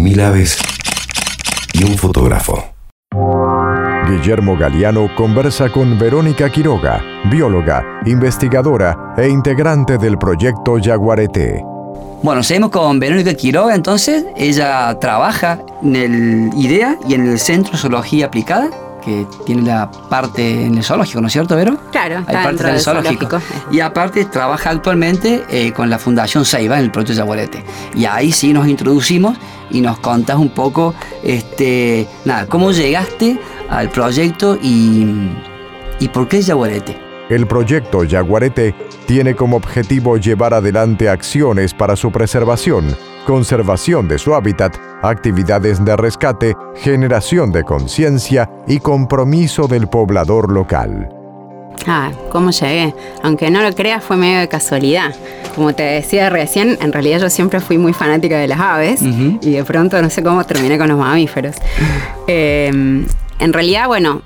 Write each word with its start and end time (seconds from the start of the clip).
mil 0.00 0.18
aves 0.20 0.58
y 1.74 1.84
un 1.84 1.96
fotógrafo. 1.98 2.64
Guillermo 4.08 4.56
Galeano 4.56 5.14
conversa 5.14 5.70
con 5.70 5.98
Verónica 5.98 6.50
Quiroga, 6.50 7.02
bióloga, 7.30 8.00
investigadora 8.06 9.14
e 9.16 9.28
integrante 9.28 9.98
del 9.98 10.16
proyecto 10.16 10.78
Yaguareté. 10.78 11.62
Bueno, 12.22 12.42
seguimos 12.42 12.70
con 12.70 12.98
Verónica 12.98 13.34
Quiroga 13.34 13.74
entonces. 13.74 14.24
Ella 14.36 14.98
trabaja 14.98 15.58
en 15.82 15.96
el 15.96 16.50
IDEA 16.56 16.96
y 17.06 17.14
en 17.14 17.28
el 17.28 17.38
Centro 17.38 17.72
de 17.72 17.78
Zoología 17.78 18.26
Aplicada 18.26 18.70
que 19.00 19.26
tiene 19.44 19.62
la 19.62 19.90
parte 19.90 20.66
en 20.66 20.76
el 20.76 20.84
zoológico, 20.84 21.20
¿no 21.20 21.26
es 21.26 21.32
cierto, 21.32 21.56
Vero? 21.56 21.76
Claro, 21.90 22.24
Hay 22.26 22.36
parte 22.36 22.64
del 22.64 22.80
zoológico. 22.80 23.28
Y 23.70 23.80
aparte 23.80 24.24
trabaja 24.26 24.70
actualmente 24.70 25.44
eh, 25.48 25.72
con 25.72 25.90
la 25.90 25.98
Fundación 25.98 26.44
Seiba 26.44 26.78
en 26.78 26.84
el 26.84 26.90
proyecto 26.90 27.14
Yaguarete. 27.14 27.64
Y 27.94 28.04
ahí 28.04 28.32
sí 28.32 28.52
nos 28.52 28.68
introducimos 28.68 29.36
y 29.70 29.80
nos 29.80 29.98
contas 29.98 30.36
un 30.36 30.50
poco, 30.50 30.94
este, 31.22 32.08
nada, 32.24 32.46
cómo 32.46 32.72
llegaste 32.72 33.38
al 33.68 33.88
proyecto 33.90 34.58
y, 34.60 35.30
y 35.98 36.08
por 36.08 36.28
qué 36.28 36.42
Yaguarete. 36.42 36.98
El 37.28 37.46
proyecto 37.46 38.02
Yaguarete 38.02 38.74
tiene 39.06 39.36
como 39.36 39.56
objetivo 39.56 40.16
llevar 40.16 40.52
adelante 40.52 41.08
acciones 41.08 41.72
para 41.74 41.94
su 41.94 42.10
preservación, 42.10 42.96
conservación 43.24 44.08
de 44.08 44.18
su 44.18 44.34
hábitat, 44.34 44.76
actividades 45.02 45.84
de 45.84 45.96
rescate, 45.96 46.54
generación 46.76 47.52
de 47.52 47.64
conciencia 47.64 48.50
y 48.66 48.78
compromiso 48.78 49.66
del 49.66 49.88
poblador 49.88 50.52
local. 50.52 51.08
Ah, 51.86 52.10
¿cómo 52.30 52.50
llegué? 52.50 52.94
Aunque 53.22 53.50
no 53.50 53.62
lo 53.62 53.72
creas, 53.74 54.04
fue 54.04 54.16
medio 54.16 54.40
de 54.40 54.48
casualidad. 54.48 55.14
Como 55.54 55.74
te 55.74 55.82
decía 55.82 56.28
recién, 56.28 56.78
en 56.80 56.92
realidad 56.92 57.20
yo 57.20 57.30
siempre 57.30 57.60
fui 57.60 57.78
muy 57.78 57.92
fanática 57.92 58.38
de 58.38 58.48
las 58.48 58.60
aves 58.60 59.02
y 59.02 59.50
de 59.50 59.64
pronto 59.64 60.00
no 60.00 60.10
sé 60.10 60.22
cómo 60.22 60.44
terminé 60.44 60.78
con 60.78 60.88
los 60.88 60.98
mamíferos. 60.98 61.56
Eh, 62.26 62.68
en 62.68 63.52
realidad, 63.52 63.86
bueno, 63.86 64.22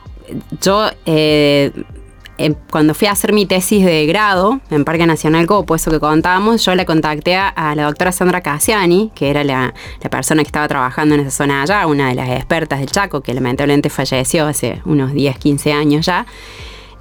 yo 0.61 0.89
eh, 1.07 1.71
Em, 2.37 2.55
cuando 2.71 2.95
fui 2.95 3.07
a 3.07 3.13
hacer 3.13 3.33
mi 3.33 3.47
tesis 3.47 3.85
de 3.85 4.07
grado 4.07 4.61
en 4.71 4.85
Parque 4.85 5.07
Nacional 5.07 5.47
Copo, 5.47 5.77
eso 5.77 5.91
que 5.91 6.01
contábamos, 6.01 6.65
yo 6.65 6.75
le 6.75 6.85
contacté 6.85 7.37
a, 7.37 7.75
la 7.77 7.85
doctora 7.85 8.11
Sandra 8.11 8.41
Cassiani, 8.41 9.13
que 9.15 9.31
era 9.31 9.45
la, 9.45 9.73
la, 10.03 10.11
persona 10.11 10.43
que 10.43 10.49
estaba 10.49 10.67
trabajando 10.67 11.15
en 11.15 11.21
esa 11.21 11.31
zona 11.31 11.63
allá, 11.63 11.87
una 11.87 12.09
de 12.09 12.17
las 12.17 12.29
expertas 12.31 12.81
del 12.81 12.91
Chaco, 12.91 13.21
que 13.21 13.35
lamentablemente 13.35 13.89
falleció 13.89 14.47
hace 14.47 14.83
unos 14.85 15.13
10, 15.13 15.39
15 15.39 15.73
años 15.73 16.07
ya. 16.07 16.27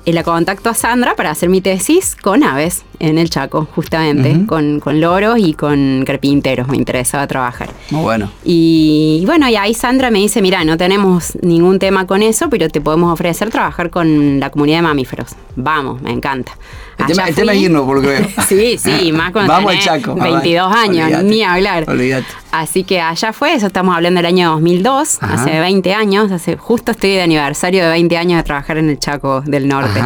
Y 0.05 0.11
la 0.11 0.23
contacto 0.23 0.69
a 0.69 0.73
Sandra 0.73 1.15
para 1.15 1.31
hacer 1.31 1.49
mi 1.49 1.61
tesis 1.61 2.15
con 2.15 2.43
aves 2.43 2.83
en 3.03 3.17
el 3.17 3.29
Chaco, 3.29 3.67
justamente, 3.75 4.45
con, 4.47 4.79
con, 4.79 5.01
loros 5.01 5.37
y 5.37 5.53
con 5.53 6.03
carpinteros, 6.05 6.69
me 6.69 6.77
interesaba 6.77 7.27
trabajar. 7.27 7.69
Muy 7.91 8.01
bueno. 8.01 8.31
Y, 8.45 9.23
bueno, 9.25 9.49
y 9.49 9.57
ahí 9.57 9.73
Sandra 9.73 10.09
me 10.09 10.19
dice, 10.19 10.41
mira, 10.41 10.63
no 10.63 10.77
tenemos 10.77 11.37
ningún 11.41 11.79
tema 11.79 12.07
con 12.07 12.23
eso, 12.23 12.49
pero 12.49 12.69
te 12.69 12.79
podemos 12.79 13.11
ofrecer 13.11 13.49
trabajar 13.49 13.89
con 13.89 14.39
la 14.39 14.49
comunidad 14.51 14.77
de 14.77 14.83
mamíferos. 14.83 15.31
Vamos, 15.57 16.01
me 16.01 16.11
encanta. 16.13 16.53
El 16.97 17.07
tema, 17.07 17.27
el 17.27 17.35
tema, 17.35 17.53
es 17.53 17.61
irnos, 17.61 17.85
por 17.85 17.97
lo 17.97 18.01
que 18.03 18.07
veo. 18.07 18.27
sí, 18.47 18.77
sí, 18.77 19.11
más 19.13 19.33
cuando 19.33 19.51
Vamos 19.51 19.73
al 19.73 19.79
Chaco. 19.79 20.15
22 20.15 20.73
años, 20.73 21.23
ni 21.23 21.43
hablar. 21.43 21.83
Olvídate. 21.89 22.27
Así 22.53 22.85
que 22.85 23.01
allá 23.01 23.33
fue, 23.33 23.53
eso 23.53 23.67
estamos 23.67 23.93
hablando 23.93 24.19
del 24.19 24.27
año 24.27 24.51
2002, 24.51 25.17
hace 25.21 25.59
20 25.59 25.93
años, 25.93 26.31
hace 26.31 26.55
justo 26.55 26.93
estoy 26.93 27.11
de 27.11 27.21
aniversario 27.23 27.83
de 27.83 27.89
20 27.89 28.15
años 28.15 28.37
de 28.37 28.43
trabajar 28.43 28.77
en 28.77 28.89
el 28.89 28.97
Chaco 28.97 29.41
del 29.41 29.67
Norte. 29.67 29.99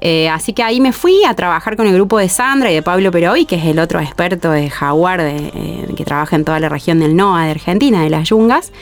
Eh, 0.00 0.28
así 0.28 0.52
que 0.52 0.62
ahí 0.62 0.80
me 0.80 0.92
fui 0.92 1.24
a 1.24 1.34
trabajar 1.34 1.76
con 1.76 1.86
el 1.86 1.94
grupo 1.94 2.18
de 2.18 2.28
Sandra 2.28 2.70
y 2.70 2.74
de 2.74 2.82
Pablo 2.82 3.10
Peroy, 3.10 3.46
que 3.46 3.56
es 3.56 3.64
el 3.64 3.78
otro 3.78 4.00
experto 4.00 4.50
de 4.50 4.70
jaguar 4.70 5.20
eh, 5.20 5.88
que 5.96 6.04
trabaja 6.04 6.36
en 6.36 6.44
toda 6.44 6.60
la 6.60 6.68
región 6.68 7.00
del 7.00 7.16
NOA 7.16 7.46
de 7.46 7.50
Argentina, 7.50 8.02
de 8.02 8.10
las 8.10 8.28
yungas. 8.28 8.72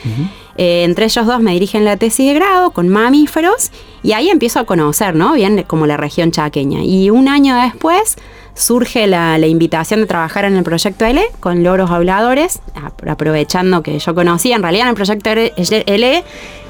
Eh, 0.57 0.83
entre 0.83 1.05
ellos 1.05 1.25
dos 1.25 1.39
me 1.39 1.51
dirigen 1.51 1.85
la 1.85 1.97
tesis 1.97 2.27
de 2.27 2.33
grado 2.33 2.71
con 2.71 2.87
mamíferos 2.87 3.71
y 4.03 4.13
ahí 4.13 4.29
empiezo 4.29 4.59
a 4.59 4.65
conocer, 4.65 5.15
¿no? 5.15 5.33
Bien 5.33 5.63
como 5.65 5.87
la 5.87 5.97
región 5.97 6.31
chaqueña. 6.31 6.83
Y 6.83 7.09
un 7.09 7.27
año 7.27 7.55
después 7.55 8.17
surge 8.57 9.07
la, 9.07 9.37
invitación 9.47 10.01
de 10.01 10.07
trabajar 10.07 10.45
en 10.45 10.55
el 10.55 10.63
proyecto 10.63 11.05
L 11.05 11.21
con 11.39 11.63
loros 11.63 11.91
habladores, 11.91 12.59
aprovechando 13.07 13.83
que 13.83 13.99
yo 13.99 14.15
conocía, 14.15 14.55
en 14.55 14.63
realidad 14.63 14.85
en 14.85 14.89
el 14.89 14.95
proyecto 14.95 15.29
L 15.29 16.23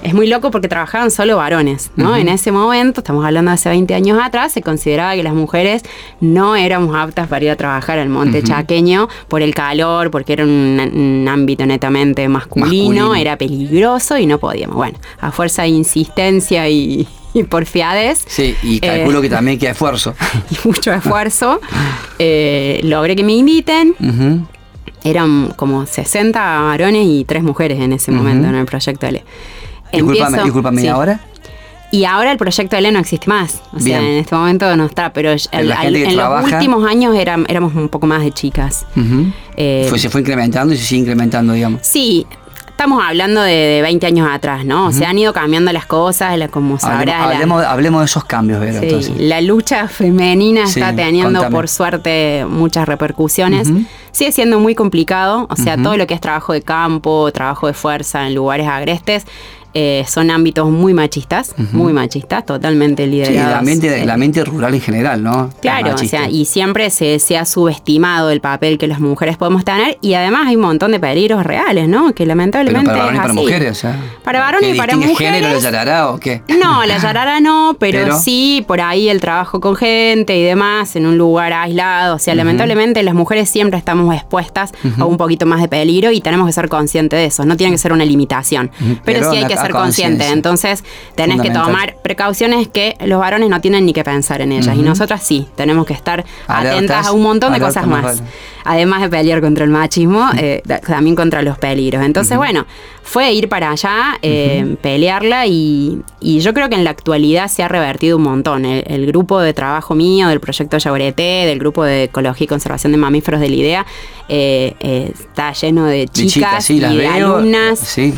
es 0.04 0.14
muy 0.14 0.28
loco 0.28 0.52
porque 0.52 0.68
trabajaban 0.68 1.10
solo 1.10 1.38
varones, 1.38 1.92
¿no? 1.96 2.16
En 2.16 2.30
ese 2.30 2.52
momento, 2.52 3.02
estamos 3.02 3.26
hablando 3.26 3.50
de 3.50 3.56
hace 3.56 3.70
20 3.70 3.96
años 3.96 4.20
atrás, 4.22 4.52
se 4.52 4.62
consideraba 4.62 5.16
que 5.16 5.24
las 5.24 5.34
mujeres 5.34 5.82
no 6.20 6.56
éramos 6.56 6.96
aptas 6.96 7.28
para 7.28 7.46
ir 7.46 7.52
a 7.52 7.56
trabajar 7.56 7.98
al 7.98 8.10
monte 8.10 8.44
chaqueño 8.44 9.08
por 9.28 9.42
el 9.42 9.56
calor, 9.56 10.12
porque 10.12 10.34
era 10.34 10.44
un, 10.44 11.28
ámbito 11.28 11.66
netamente 11.66 12.28
masculino, 12.30 13.16
era 13.16 13.38
peligroso 13.38 14.18
y 14.18 14.26
no 14.26 14.38
podíamos. 14.38 14.76
Bueno, 14.76 15.00
a 15.20 15.32
fuerza 15.32 15.64
de 15.64 15.70
insistencia 15.70 16.70
y, 16.70 17.08
y 17.34 17.44
porfiades. 17.44 18.24
Sí, 18.28 18.56
y 18.64 18.80
calculo 18.80 19.22
que 19.22 19.30
también 19.30 19.60
que 19.60 19.70
esfuerzo. 19.70 20.16
y 20.52 20.68
mucho 20.68 20.92
esfuerzo. 20.94 21.60
Eh, 22.20 22.80
logré 22.84 23.16
que 23.16 23.24
me 23.24 23.34
inviten. 23.34 23.96
Eran 25.04 25.54
como 25.56 25.86
60 25.86 26.62
varones 26.62 27.06
y 27.06 27.24
3 27.24 27.44
mujeres 27.44 27.80
en 27.80 27.94
ese 27.94 28.12
momento 28.12 28.48
en 28.48 28.56
el 28.56 28.66
proyecto 28.66 29.08
L. 29.08 29.24
Disculpame, 29.92 30.82
¿y 30.82 30.88
ahora? 30.88 31.22
Y 31.90 32.04
ahora 32.04 32.34
el 32.34 32.38
proyecto 32.38 32.76
L 32.76 32.92
no 32.92 33.00
existe 33.00 33.28
más. 33.28 33.62
O 33.74 33.80
sea, 33.80 34.00
en 34.00 34.18
este 34.18 34.36
momento 34.36 34.76
no 34.76 34.86
está, 34.86 35.14
pero 35.14 35.32
en 35.32 35.68
los 35.70 36.52
últimos 36.52 36.90
años 36.90 37.16
éramos 37.16 37.76
un 37.76 37.90
poco 37.90 38.08
más 38.08 38.24
de 38.24 38.32
chicas. 38.32 38.86
Eh, 39.56 39.90
se 39.96 40.10
fue 40.10 40.22
incrementando 40.22 40.74
y 40.74 40.78
se 40.78 40.84
sigue 40.84 41.02
incrementando, 41.02 41.54
digamos. 41.54 41.82
Sí, 41.84 42.28
Estamos 42.78 43.04
hablando 43.04 43.42
de, 43.42 43.80
20 43.82 44.06
años 44.06 44.30
atrás, 44.32 44.64
¿no? 44.64 44.92
Se 44.92 45.04
han 45.04 45.18
ido 45.18 45.34
cambiando 45.34 45.74
las 45.74 45.88
cosas, 45.88 46.38
como 46.52 46.78
sabrás. 46.78 47.24
Hablemos, 47.24 48.02
de 48.02 48.06
esos 48.06 48.24
cambios, 48.24 48.60
Vero, 48.60 49.02
sí, 49.02 49.16
La 49.18 49.42
lucha 49.42 49.88
femenina 49.88 50.66
está 50.66 50.96
teniendo, 50.96 51.50
por 51.50 51.70
suerte, 51.70 52.46
muchas 52.48 52.88
repercusiones. 52.88 53.68
Sigue 54.12 54.32
siendo 54.32 54.60
muy 54.60 54.76
complicado, 54.76 55.48
o 55.50 55.56
sea, 55.56 55.76
todo 55.76 55.98
lo 55.98 56.06
que 56.06 56.14
es 56.14 56.22
trabajo 56.22 56.54
de 56.54 56.62
campo, 56.62 57.32
trabajo 57.32 57.66
de 57.66 57.74
fuerza 57.74 58.28
en 58.28 58.36
lugares 58.36 58.68
agrestes, 58.68 59.26
eh, 59.74 60.06
son 60.08 60.32
ámbitos 60.32 60.70
muy 60.70 60.94
machistas, 60.94 61.54
muy 61.72 61.94
machistas, 61.94 62.46
totalmente 62.46 63.06
liderados. 63.06 63.52
la 63.52 63.62
mente, 63.62 64.06
la 64.06 64.18
mente 64.18 64.44
rural 64.44 64.74
en 64.74 64.82
general, 64.82 65.24
¿no? 65.24 65.50
Claro, 65.62 65.94
o 65.94 65.98
sea, 65.98 66.30
y 66.30 66.46
siempre 66.46 66.90
se, 66.90 67.20
se, 67.20 67.38
ha 67.38 67.46
subestimado 67.46 68.32
el 68.32 68.42
papel 68.42 68.78
que 68.78 68.88
las 68.88 69.00
mujeres 69.00 69.38
podemos 69.38 69.66
tener 69.66 69.98
y 70.02 70.14
además 70.14 70.48
hay 70.48 70.56
un 70.56 70.64
montón 70.64 70.92
de 70.92 71.00
peligros 71.00 71.44
reales, 71.44 71.88
¿no? 71.88 72.14
Que 72.14 72.26
lamentablemente 72.26 72.90
para 72.90 73.06
varones 73.06 73.20
y 73.20 73.22
para 73.22 73.34
mujeres, 73.34 73.84
¿eh? 73.84 73.94
Para 74.24 74.40
varones 74.40 74.76
y 74.76 74.78
para 74.78 74.96
mujeres. 74.96 75.18
género 75.18 75.54
la 75.54 75.60
yarará 75.60 76.10
o 76.10 76.20
qué? 76.20 76.42
No, 76.48 76.86
la 76.86 76.98
yarará 76.98 77.40
no, 77.40 77.76
pero, 77.80 78.18
sí 78.20 78.64
por 78.68 78.82
ahí 78.82 79.10
el 79.10 79.22
trabajo 79.22 79.60
con 79.60 79.76
gente 79.76 80.38
y 80.38 80.44
demás 80.44 80.96
en 80.96 81.06
un 81.06 81.18
lugar 81.18 81.54
aislado, 81.54 82.16
o 82.16 82.20
sea, 82.20 82.36
lamentablemente 82.36 83.04
las 83.04 83.14
mujeres 83.14 83.50
siempre 83.50 83.78
estamos 83.78 84.14
expuestas 84.16 84.72
a 84.98 85.06
un 85.06 85.18
poquito 85.18 85.46
más 85.46 85.62
de 85.62 85.68
peligro 85.68 86.12
y 86.12 86.22
tenemos 86.22 86.48
que 86.48 86.54
ser 86.54 86.70
conscientes 86.70 87.20
de 87.20 87.26
eso, 87.26 87.46
no 87.46 87.58
tiene 87.58 87.74
que 87.74 87.78
ser 87.78 87.94
una 87.94 88.06
limitación, 88.06 88.72
pero, 89.04 89.32
sí 89.32 89.38
hay 89.38 89.46
que 89.46 89.57
ser 89.58 89.72
consciente. 89.72 90.28
Entonces, 90.28 90.84
tenés 91.16 91.42
que 91.42 91.50
tomar 91.50 91.96
precauciones 92.02 92.68
que 92.68 92.96
los 93.06 93.20
varones 93.20 93.50
no 93.50 93.62
tienen 93.62 93.86
ni 93.86 93.94
que 93.94 94.04
pensar 94.04 94.42
en 94.42 94.52
ellas. 94.52 94.76
Y 94.76 94.82
nosotras 94.82 95.24
sí, 95.24 95.48
tenemos 95.56 95.86
que 95.86 95.94
estar 95.94 96.26
atentas 96.48 97.08
a 97.08 97.12
un 97.12 97.24
montón 97.24 97.54
de 97.54 97.60
cosas 97.60 97.88
más. 97.88 98.22
Además 98.64 99.02
de 99.02 99.10
pelear 99.10 99.40
contra 99.40 99.64
el 99.64 99.70
machismo, 99.70 100.30
eh, 100.38 100.62
también 100.86 101.16
contra 101.16 101.42
los 101.42 101.58
peligros. 101.58 102.04
Entonces, 102.04 102.38
bueno, 102.38 102.66
fue 103.02 103.32
ir 103.32 103.48
para 103.48 103.72
allá, 103.72 104.18
eh, 104.22 104.76
pelearla 104.82 105.48
y, 105.48 106.02
yo 106.20 106.54
creo 106.54 106.68
que 106.68 106.76
en 106.76 106.84
la 106.84 106.90
actualidad 106.90 107.48
se 107.48 107.64
ha 107.64 107.70
revertido 107.70 108.18
un 108.18 108.24
montón. 108.24 108.66
El, 108.66 109.06
grupo 109.08 109.40
de 109.40 109.54
trabajo 109.54 109.96
mío, 109.96 110.28
del 110.28 110.42
proyecto 110.42 110.78
Yaguareté, 110.78 111.46
del 111.46 111.60
grupo 111.60 111.86
de 111.86 112.04
ecología 112.04 112.44
y 112.44 112.48
conservación 112.48 112.92
de 112.92 112.98
mamíferos 112.98 113.40
de 113.40 113.50
la 113.50 113.56
IDEA, 113.56 113.86
eh, 114.28 115.14
está 115.18 115.54
lleno 115.54 115.86
de 115.86 116.08
chicas, 116.10 116.70
y 116.70 116.80
de 116.80 117.08
alumnas. 117.08 117.80
Sí 117.80 118.14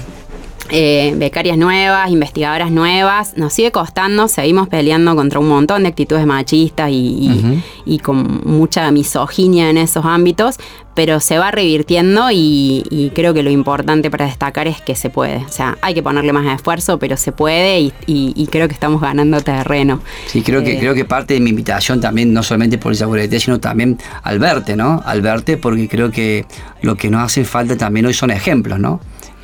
eh, 0.71 1.13
becarias 1.15 1.57
nuevas, 1.57 2.11
investigadoras 2.11 2.71
nuevas. 2.71 3.37
Nos 3.37 3.53
sigue 3.53 3.71
costando, 3.71 4.27
seguimos 4.27 4.67
peleando 4.67 5.15
contra 5.15 5.39
un 5.39 5.47
montón 5.47 5.83
de 5.83 5.89
actitudes 5.89 6.25
machistas 6.25 6.89
y, 6.91 7.99
con 8.03 8.41
mucha 8.45 8.91
misoginia 8.91 9.69
en 9.69 9.77
esos 9.77 10.05
ámbitos, 10.05 10.57
pero 10.93 11.19
se 11.19 11.37
va 11.37 11.51
revirtiendo 11.51 12.29
y, 12.31 13.11
creo 13.15 13.33
que 13.33 13.41
lo 13.43 13.49
importante 13.49 14.11
para 14.11 14.25
destacar 14.25 14.67
es 14.67 14.81
que 14.81 14.95
se 14.95 15.09
puede. 15.09 15.37
O 15.37 15.49
sea, 15.49 15.77
hay 15.81 15.93
que 15.93 16.03
ponerle 16.03 16.33
más 16.33 16.45
esfuerzo, 16.55 16.99
pero 16.99 17.17
se 17.17 17.31
puede 17.31 17.91
y, 18.05 18.47
creo 18.51 18.67
que 18.67 18.73
estamos 18.73 19.01
ganando 19.01 19.41
terreno. 19.41 20.01
Sí, 20.27 20.41
creo 20.41 20.63
que, 20.63 20.73
eh, 20.73 20.79
creo 20.79 20.93
que 20.93 21.05
parte 21.05 21.33
de 21.33 21.39
mi 21.39 21.49
invitación 21.49 21.99
también, 21.99 22.33
no 22.33 22.43
solamente 22.43 22.77
por 22.77 22.93
el 22.93 23.39
sino 23.39 23.59
también 23.59 23.97
al 24.23 24.39
verte, 24.39 24.75
¿no? 24.75 25.01
Al 25.05 25.21
verte, 25.21 25.57
porque 25.57 25.87
creo 25.87 26.11
que 26.11 26.45
lo 26.81 26.95
que 26.95 27.09
nos 27.09 27.23
hace 27.23 27.43
falta 27.45 27.77
también 27.77 28.05
hoy 28.05 28.13
son 28.13 28.31
ejemplos, 28.31 28.79
¿no? 28.79 28.99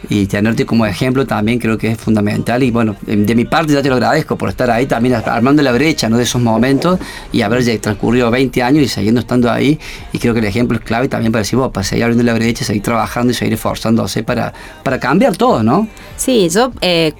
Y 0.09 0.25
tenerte 0.27 0.65
como 0.65 0.85
ejemplo 0.85 1.25
también 1.25 1.59
creo 1.59 1.77
que 1.77 1.91
es 1.91 1.97
fundamental 1.97 2.61
y 2.63 2.71
bueno, 2.71 2.95
de 3.05 3.35
mi 3.35 3.45
parte 3.45 3.73
ya 3.73 3.81
te 3.81 3.89
lo 3.89 3.95
agradezco 3.95 4.37
por 4.37 4.49
estar 4.49 4.69
ahí 4.69 4.85
también 4.85 5.15
armando 5.15 5.61
la 5.61 5.71
brecha 5.71 6.09
¿no? 6.09 6.17
de 6.17 6.23
esos 6.23 6.41
momentos 6.41 6.99
y 7.31 7.41
haber 7.41 7.63
transcurrido 7.79 8.29
20 8.29 8.61
años 8.61 8.83
y 8.83 8.87
siguiendo 8.87 9.21
estando 9.21 9.51
ahí 9.51 9.79
y 10.13 10.19
creo 10.19 10.33
que 10.33 10.39
el 10.39 10.45
ejemplo 10.45 10.77
es 10.77 10.83
clave 10.83 11.07
también 11.07 11.31
para 11.31 11.41
decir, 11.41 11.59
para 11.73 11.83
seguir 11.83 12.03
abriendo 12.03 12.23
la 12.23 12.33
brecha, 12.33 12.63
seguir 12.63 12.83
trabajando 12.83 13.31
y 13.31 13.35
seguir 13.35 13.53
esforzándose 13.53 14.23
para, 14.23 14.53
para 14.83 14.99
cambiar 14.99 15.35
todo, 15.37 15.63
¿no? 15.63 15.87
Sí, 16.17 16.49
yo 16.49 16.71
eh, 16.81 17.13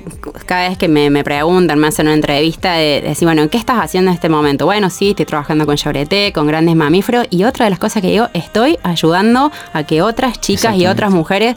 cada 0.45 0.69
vez 0.69 0.77
que 0.77 0.87
me, 0.87 1.09
me, 1.09 1.23
preguntan, 1.23 1.79
me 1.79 1.87
hacen 1.87 2.07
una 2.07 2.15
entrevista 2.15 2.73
de, 2.73 3.01
decir, 3.01 3.27
bueno, 3.27 3.49
¿qué 3.49 3.57
estás 3.57 3.79
haciendo 3.79 4.11
en 4.11 4.15
este 4.15 4.29
momento? 4.29 4.65
Bueno, 4.65 4.89
sí, 4.89 5.09
estoy 5.09 5.25
trabajando 5.25 5.65
con 5.65 5.75
Chevrolet, 5.75 6.33
con 6.33 6.47
grandes 6.47 6.75
mamíferos 6.75 7.27
y 7.29 7.43
otra 7.43 7.65
de 7.65 7.71
las 7.71 7.79
cosas 7.79 8.01
que 8.01 8.09
digo, 8.09 8.27
estoy 8.33 8.77
ayudando 8.83 9.51
a 9.73 9.83
que 9.83 10.01
otras 10.01 10.39
chicas 10.39 10.75
y 10.75 10.87
otras 10.87 11.11
mujeres 11.11 11.55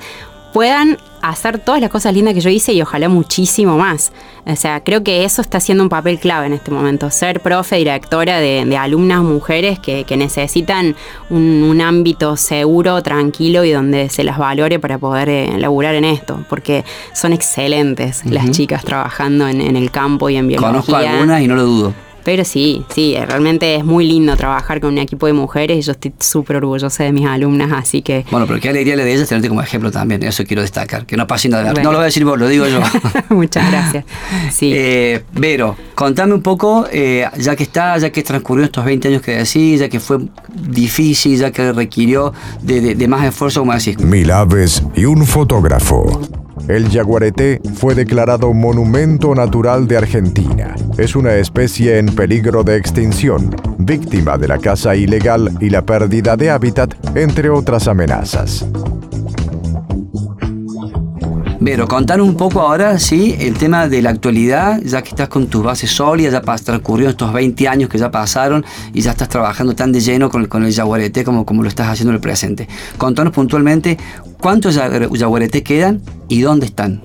puedan 0.53 0.99
hacer 1.21 1.59
todas 1.59 1.81
las 1.81 1.91
cosas 1.91 2.15
lindas 2.15 2.35
que 2.35 2.41
yo 2.41 2.51
hice 2.51 2.73
y 2.73 2.83
ojalá 2.83 3.09
muchísimo 3.09 3.77
más. 3.77 4.13
O 4.47 4.57
sea, 4.57 4.83
creo 4.83 5.03
que 5.03 5.25
eso 5.25 5.43
está 5.43 5.61
siendo 5.61 5.83
un 5.83 5.89
papel 5.89 6.19
clave 6.19 6.47
en 6.47 6.53
este 6.53 6.71
momento. 6.71 7.11
Ser 7.11 7.41
profe, 7.41 7.77
directora 7.77 8.39
de, 8.39 8.77
alumnas 8.77 9.23
mujeres 9.23 9.79
que, 9.79 10.05
necesitan 10.17 10.97
un, 11.31 11.81
ámbito 11.81 12.37
seguro, 12.37 13.03
tranquilo 13.03 13.65
y 13.65 13.71
donde 13.71 14.09
se 14.09 14.25
las 14.25 14.39
valore 14.39 14.79
para 14.79 14.99
poder 14.99 15.29
eh, 15.29 15.59
laburar 15.59 15.95
en 15.95 16.05
esto. 16.05 16.45
Porque 16.49 16.85
son 17.13 17.33
excelentes 17.33 18.25
las 18.25 18.51
chicas 18.51 18.85
trabajando 18.85 19.47
en, 19.47 19.61
en, 19.61 19.77
el 19.77 19.91
campo 19.91 20.29
y 20.29 20.37
en 20.37 20.49
biología. 20.49 20.71
Conozco 20.71 20.97
algunas 20.97 21.43
y 21.43 21.47
no 21.47 21.55
lo 21.55 21.65
dudo. 21.65 22.08
Pero 22.29 22.45
sí, 22.45 22.85
sí, 22.95 23.17
realmente 23.27 23.77
es 23.77 23.87
muy 23.87 24.07
lindo 24.07 24.37
trabajar 24.37 24.83
con 24.83 24.91
un 24.91 24.99
equipo 24.99 25.25
de 25.25 25.33
mujeres 25.33 25.79
y 25.79 25.81
yo 25.81 25.93
estoy 25.93 26.13
súper 26.21 26.57
orgullosa 26.57 27.03
de 27.03 27.11
mis 27.11 27.25
alumnas, 27.25 27.73
así 27.73 28.03
que... 28.03 28.27
Bueno, 28.31 28.47
pero 28.47 28.61
qué 28.61 28.69
alegría 28.69 28.97
le 28.97 29.05
de 29.05 29.15
ellas 29.15 29.31
tenerte 29.31 29.49
como 29.49 29.63
ejemplo 29.63 29.91
también, 29.91 30.23
eso 30.23 30.45
quiero 30.45 30.61
destacar, 30.61 31.07
que 31.07 31.17
no 31.17 31.27
pasa 31.27 31.49
nada. 31.49 31.73
No 31.73 31.91
lo 31.91 31.93
voy 31.93 32.03
a 32.03 32.05
decir 32.05 32.27
vos, 32.27 32.39
lo 32.39 32.47
digo 32.47 32.67
yo. 32.69 32.81
Muchas 33.35 33.71
gracias. 33.71 34.05
Sí. 34.53 34.75
Eh, 34.81 35.23
Vero, 35.33 35.75
contame 35.95 36.35
un 36.35 36.43
poco, 36.43 36.87
eh, 36.93 37.27
ya 37.39 37.57
que 37.57 37.63
está, 37.63 37.97
ya 37.97 38.11
que 38.11 38.23
transcurrió 38.23 38.67
estos 38.67 38.85
20 38.85 39.09
años 39.09 39.23
que 39.23 39.37
decís, 39.37 39.81
ya 39.81 39.89
que 39.89 39.99
fue 39.99 40.19
difícil, 40.55 41.39
ya 41.39 41.51
que 41.51 41.73
requirió 41.73 42.35
de, 42.61 42.95
de 42.95 43.09
más 43.09 43.25
esfuerzo, 43.25 43.61
como 43.61 43.73
decís. 43.73 43.99
Mil 43.99 44.31
aves 44.31 44.83
y 44.95 45.07
un 45.07 45.27
fotógrafo. 45.27 46.21
El 46.67 46.91
jaguarete 46.91 47.61
fue 47.75 47.95
declarado 47.95 48.53
Monumento 48.53 49.35
Natural 49.35 49.87
de 49.87 49.97
Argentina. 49.97 50.75
Es 50.97 51.15
una 51.15 51.35
especie 51.37 51.99
en 51.99 52.07
peligro 52.07 52.65
de 52.65 52.77
extinción, 52.77 53.55
víctima 53.79 54.37
de 54.37 54.49
la 54.49 54.59
caza 54.59 54.97
ilegal 54.97 55.57
y 55.61 55.71
la 55.71 55.83
pérdida 55.83 56.37
de 56.37 56.51
hábitat, 56.51 56.95
entre 57.17 57.51
otras 57.51 57.89
amenazas. 57.89 58.67
Pero 61.71 61.87
contar 61.87 62.23
un 62.23 62.35
poco 62.35 62.63
ahora, 62.63 62.99
sí, 62.99 63.37
el 63.39 63.53
tema 63.53 63.89
de 63.89 64.01
la 64.01 64.09
actualidad, 64.09 64.81
ya 64.83 65.03
que 65.03 65.11
estás 65.11 65.29
con 65.29 65.49
tus 65.49 65.63
bases 65.63 65.91
sólidas, 65.91 66.33
ya 66.33 66.41
transcurrió 66.41 67.11
estos 67.11 67.31
20 67.31 67.69
años 67.69 67.91
que 67.91 67.99
ya 67.99 68.11
pasaron 68.11 68.65
y 68.95 69.03
ya 69.03 69.11
estás 69.11 69.29
trabajando 69.29 69.75
tan 69.75 69.93
de 69.93 70.01
lleno 70.01 70.31
con, 70.31 70.47
con 70.47 70.65
el 70.65 70.75
jaguarete 70.75 71.25
como, 71.25 71.45
como 71.45 71.63
lo 71.63 71.69
estás 71.69 71.89
haciendo 71.89 72.13
en 72.13 72.15
el 72.15 72.21
presente. 72.23 72.67
Contanos 72.97 73.35
puntualmente 73.35 73.99
cuántos 74.41 74.79
jaguaretes 74.79 75.63
quedan 75.63 76.01
y 76.27 76.41
dónde 76.41 76.65
están. 76.65 77.03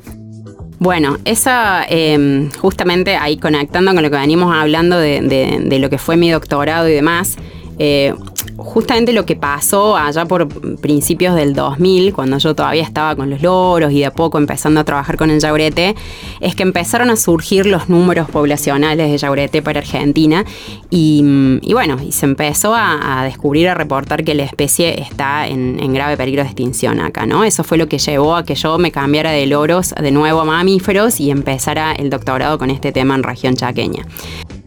Bueno, 0.79 1.17
esa, 1.25 1.83
em, 1.89 2.49
justamente 2.51 3.17
ahí 3.17 3.35
conectando 3.35 3.93
con 3.93 4.01
lo 4.01 4.09
que 4.09 4.15
venimos 4.15 4.55
hablando 4.55 4.97
de, 4.97 5.77
lo 5.77 5.89
que 5.89 5.97
fue 5.97 6.15
mi 6.15 6.31
doctorado 6.31 6.87
y 6.87 6.93
demás, 6.93 7.35
eh, 7.79 8.13
justamente 8.57 9.13
lo 9.13 9.25
que 9.25 9.35
pasó 9.35 9.97
allá 9.97 10.25
por 10.25 10.47
principios 10.77 11.35
del 11.35 11.53
2000, 11.53 12.13
cuando 12.13 12.37
yo 12.37 12.55
todavía 12.55 12.83
estaba 12.83 13.15
con 13.15 13.29
los 13.29 13.41
loros 13.41 13.91
y 13.91 13.99
de 13.99 14.05
a 14.05 14.11
poco 14.11 14.37
empezando 14.37 14.79
a 14.79 14.83
trabajar 14.83 15.17
con 15.17 15.29
el 15.29 15.39
yaurete, 15.39 15.95
es 16.39 16.55
que 16.55 16.63
empezaron 16.63 17.09
a 17.09 17.15
surgir 17.15 17.65
los 17.65 17.89
números 17.89 18.29
poblacionales 18.29 19.11
de 19.11 19.17
yaurete 19.17 19.61
para 19.61 19.79
Argentina 19.79 20.45
y, 20.89 21.59
bueno, 21.71 21.97
y 22.01 22.11
se 22.11 22.25
empezó 22.25 22.73
a, 22.75 23.23
descubrir, 23.23 23.69
a 23.69 23.73
reportar 23.73 24.23
que 24.23 24.33
la 24.33 24.43
especie 24.43 25.01
está 25.01 25.47
en, 25.47 25.79
en, 25.79 25.93
grave 25.93 26.17
peligro 26.17 26.43
de 26.43 26.49
extinción 26.49 26.99
acá, 26.99 27.25
¿no? 27.25 27.43
Eso 27.43 27.63
fue 27.63 27.77
lo 27.77 27.87
que 27.87 27.97
llevó 27.97 28.35
a 28.35 28.43
que 28.43 28.55
yo 28.55 28.77
me 28.77 28.91
cambiara 28.91 29.31
de 29.31 29.45
loros 29.45 29.93
de 29.99 30.11
nuevo 30.11 30.41
a 30.41 30.45
mamíferos 30.45 31.19
y 31.19 31.31
empezara 31.31 31.93
el 31.93 32.09
doctorado 32.09 32.57
con 32.57 32.69
este 32.69 32.91
tema 32.91 33.15
en 33.15 33.23
región 33.23 33.55
chaqueña. 33.55 34.05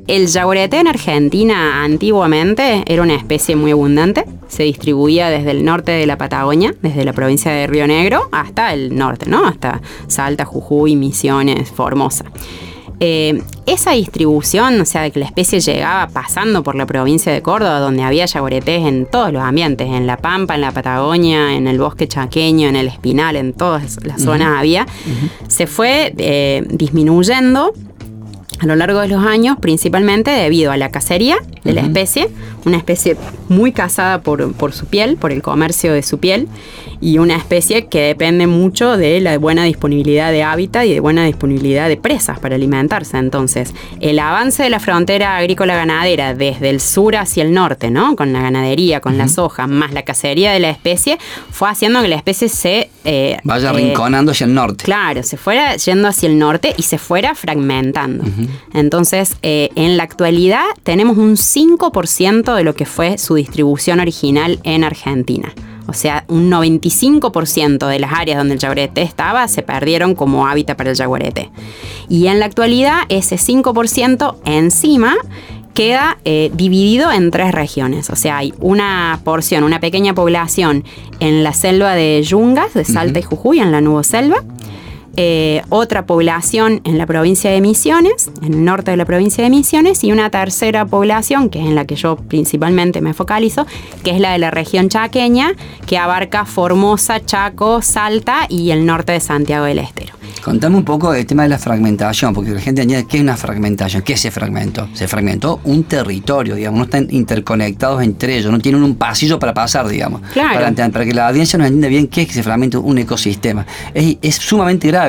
El 0.07 0.29
jaguarete 0.29 0.79
en 0.79 0.87
Argentina 0.87 1.83
antiguamente 1.83 2.85
era 2.87 3.03
una 3.03 3.17
especie 3.17 3.57
muy 3.57 3.73
abundante. 3.73 4.25
Se 4.47 4.63
distribuía 4.63 5.31
desde 5.31 5.51
el 5.51 5.65
norte 5.65 5.91
de 5.91 6.07
la 6.07 6.17
Patagonia, 6.17 6.73
desde 6.81 7.05
la 7.05 7.13
provincia 7.13 7.51
de 7.51 7.67
Río 7.67 7.89
Negro, 7.89 8.29
hasta 8.31 8.73
el 8.73 8.95
norte, 8.97 9.29
¿no? 9.29 9.45
Hasta 9.45 9.81
Salta, 10.07 10.45
Jujuy, 10.45 10.95
Misiones, 10.95 11.73
Formosa. 11.73 12.25
Eh, 13.01 13.43
esa 13.67 13.91
distribución, 13.91 14.81
o 14.81 14.85
sea, 14.85 15.03
de 15.03 15.11
que 15.11 15.19
la 15.19 15.27
especie 15.27 15.59
llegaba 15.59 16.07
pasando 16.07 16.63
por 16.63 16.77
la 16.77 16.87
provincia 16.87 17.33
de 17.33 17.43
Córdoba, 17.43 17.81
donde 17.81 18.05
había 18.05 18.29
jaguaretés 18.29 18.87
en 18.87 19.07
todos 19.07 19.33
los 19.33 19.43
ambientes, 19.43 19.89
en 19.89 20.07
La 20.07 20.19
Pampa, 20.19 20.55
en 20.55 20.61
la 20.61 20.71
Patagonia, 20.71 21.55
en 21.55 21.67
el 21.67 21.79
bosque 21.79 22.07
chaqueño, 22.07 22.69
en 22.69 22.77
el 22.77 22.87
Espinal, 22.87 23.35
en 23.35 23.53
todas 23.53 23.99
las 24.05 24.23
zonas 24.23 24.57
había, 24.57 24.87
se 25.49 25.67
fue 25.67 26.15
eh, 26.17 26.65
disminuyendo 26.71 27.73
a 28.59 28.67
lo 28.67 28.77
largo 28.77 29.01
de 29.01 29.09
los 29.09 29.25
años, 29.25 29.57
principalmente 29.61 30.31
debido 30.31 30.73
a 30.73 30.77
la 30.77 30.91
cacería 30.91 31.37
de 31.65 31.73
la 31.73 31.83
especie, 31.83 32.29
una 32.65 32.77
especie 32.77 33.17
muy 33.49 33.73
cazada 33.73 34.23
por, 34.23 34.53
por, 34.55 34.73
su 34.73 34.87
piel, 34.87 35.17
por 35.17 35.33
el 35.33 35.43
comercio 35.43 35.93
de 35.93 36.03
su 36.03 36.19
piel, 36.19 36.49
y 37.01 37.19
una 37.19 37.37
especie 37.37 37.87
que 37.87 38.01
depende 38.01 38.47
mucho 38.47 38.97
de 38.97 39.21
la 39.21 39.37
buena 39.39 39.65
disponibilidad 39.65 40.33
de 40.33 40.43
hábitat 40.43 40.87
y 40.87 40.95
de 40.95 41.01
buena 41.01 41.25
disponibilidad 41.25 41.89
de 41.89 41.97
presas 41.97 42.39
para 42.39 42.55
alimentarse. 42.55 43.19
Entonces, 43.19 43.75
el 44.01 44.19
avance 44.19 44.63
de 44.63 44.71
la 44.71 44.81
frontera 44.81 45.37
agrícola-ganadera 45.37 46.35
desde 46.35 46.71
el 46.71 46.81
sur 46.81 47.17
hacia 47.17 47.43
el 47.43 47.53
norte, 47.53 47.91
¿no? 47.91 48.17
Con 48.17 48.33
la 48.33 48.41
ganadería, 48.41 49.01
con 49.01 49.19
las 49.19 49.39
hojas, 49.39 49.69
más 49.69 49.93
la 49.93 50.03
cacería 50.03 50.53
de 50.53 50.61
la 50.61 50.71
especie, 50.71 51.19
fue 51.51 51.69
haciendo 51.69 52.01
que 52.03 52.09
la 52.09 52.17
especie 52.17 52.49
se... 52.49 52.91
Eh, 53.05 53.37
Vaya 53.45 53.71
eh, 53.71 53.75
rinconando 53.75 54.33
hacia 54.33 54.47
el 54.47 54.55
norte. 54.55 54.85
Claro, 54.85 55.23
se 55.23 55.37
fuera 55.37 55.77
yendo 55.77 56.09
hacia 56.09 56.29
el 56.29 56.39
norte 56.39 56.75
y 56.77 56.83
se 56.83 56.99
fuera 56.99 57.35
fragmentando. 57.35 58.25
Entonces, 58.73 59.37
eh, 59.43 59.71
en 59.75 59.97
la 59.97 60.03
actualidad 60.03 60.65
tenemos 60.83 61.17
un 61.19 61.37
5% 61.37 62.55
de 62.55 62.65
lo 62.65 62.75
que 62.75 62.87
fue 62.87 63.19
su 63.19 63.35
distribución 63.35 64.01
original 64.01 64.59
en 64.63 64.85
Argentina. 64.85 65.53
O 65.89 65.93
sea, 65.93 66.25
un 66.29 66.51
95% 66.51 67.87
de 67.87 67.99
las 67.99 68.13
áreas 68.13 68.39
donde 68.39 68.55
el 68.55 68.61
jaguarete 68.61 69.03
estaba 69.03 69.47
se 69.47 69.63
perdieron 69.63 70.15
como 70.15 70.47
hábitat 70.47 70.77
para 70.77 70.91
el 70.91 70.97
jaguarete. 70.97 71.51
Y 72.09 72.27
en 72.27 72.41
la 72.41 72.47
actualidad 72.47 73.03
ese 73.09 73.37
5% 73.37 74.37
encima 74.45 75.15
queda 75.75 76.17
eh, 76.25 76.51
dividido 76.55 77.13
en 77.13 77.31
tres 77.31 77.53
regiones. 77.53 78.11
O 78.11 78.17
sea, 78.17 78.39
hay 78.39 78.55
una 78.61 79.21
porción, 79.23 79.63
una 79.63 79.79
pequeña 79.79 80.15
población 80.15 80.85
en 81.21 81.45
la 81.45 81.53
selva 81.53 81.95
de 81.95 82.23
Yungas, 82.23 82.73
de 82.75 82.85
Salta 82.85 83.19
y 83.19 83.23
Jujuy, 83.23 83.61
en 83.61 83.73
la 83.73 83.83
Nuevo 83.83 84.03
Selva. 84.03 84.43
Eh, 85.17 85.63
otra 85.71 86.05
población 86.05 86.81
en 86.85 86.99
la 86.99 87.07
provincia 87.07 87.51
de 87.51 87.61
Misiones, 87.61 88.31
en 88.43 88.55
el 88.55 88.65
norte 88.65 88.91
de 88.91 88.97
la 88.97 89.05
provincia 89.05 89.43
de 89.43 89.51
Misiones, 89.51 90.05
y 90.05 90.13
una 90.13 90.31
tercera 90.31 90.85
población, 90.85 91.49
que 91.49 91.61
es 91.61 91.67
en 91.67 91.75
la 91.75 91.87
que 91.87 91.97
yo 91.97 92.17
principalmente 92.17 93.01
me 93.01 93.15
focalizo, 93.15 93.67
que 94.05 94.11
es 94.11 94.21
la 94.21 94.33
de 94.33 94.39
la 94.39 94.51
región 94.51 94.89
chaqueña, 94.89 95.55
que 95.87 95.97
abarca 95.97 96.45
Formosa, 96.45 97.25
Chaco, 97.25 97.81
Salta 97.83 98.47
y 98.49 98.71
el 98.71 98.85
norte 98.85 99.13
de 99.13 99.21
Santiago 99.21 99.65
del 99.65 99.79
Estero. 99.79 100.17
Contame 100.47 100.77
un 100.77 100.85
poco 100.85 101.13
el 101.13 101.27
tema 101.27 101.43
de 101.43 101.49
la 101.49 101.59
fragmentación, 101.59 102.33
porque 102.33 102.53
la 102.53 102.61
gente 102.61 102.81
añade, 102.81 103.05
¿qué 103.07 103.17
es 103.17 103.23
una 103.23 103.37
fragmentación? 103.37 104.03
¿Qué 104.03 104.17
se 104.17 104.31
fragmentó? 104.31 104.89
Se 104.93 105.09
fragmentó 105.09 105.61
un 105.65 105.83
territorio, 105.85 106.55
digamos, 106.55 106.79
no 106.79 106.85
están 106.85 107.09
interconectados 107.11 108.01
entre 108.03 108.37
ellos, 108.39 108.53
no 108.53 108.61
tienen 108.61 108.85
un 108.85 108.95
pasillo 108.95 109.41
para 109.41 109.53
pasar, 109.53 109.89
digamos. 109.89 110.21
Para, 110.35 110.71
para, 110.73 111.05
que 111.05 111.13
la 111.13 111.29
audiencia 111.29 111.59
nos 111.59 111.67
entienda 111.67 111.89
bien 111.89 112.07
qué 112.07 112.23
es 112.23 112.29
que 112.29 112.35
se 112.35 112.43
fragmenta 112.45 112.79
un 112.79 112.97
ecosistema. 112.99 113.67
Es, 113.93 114.19
es 114.23 114.37
sumamente 114.37 114.87
grave. 114.87 115.06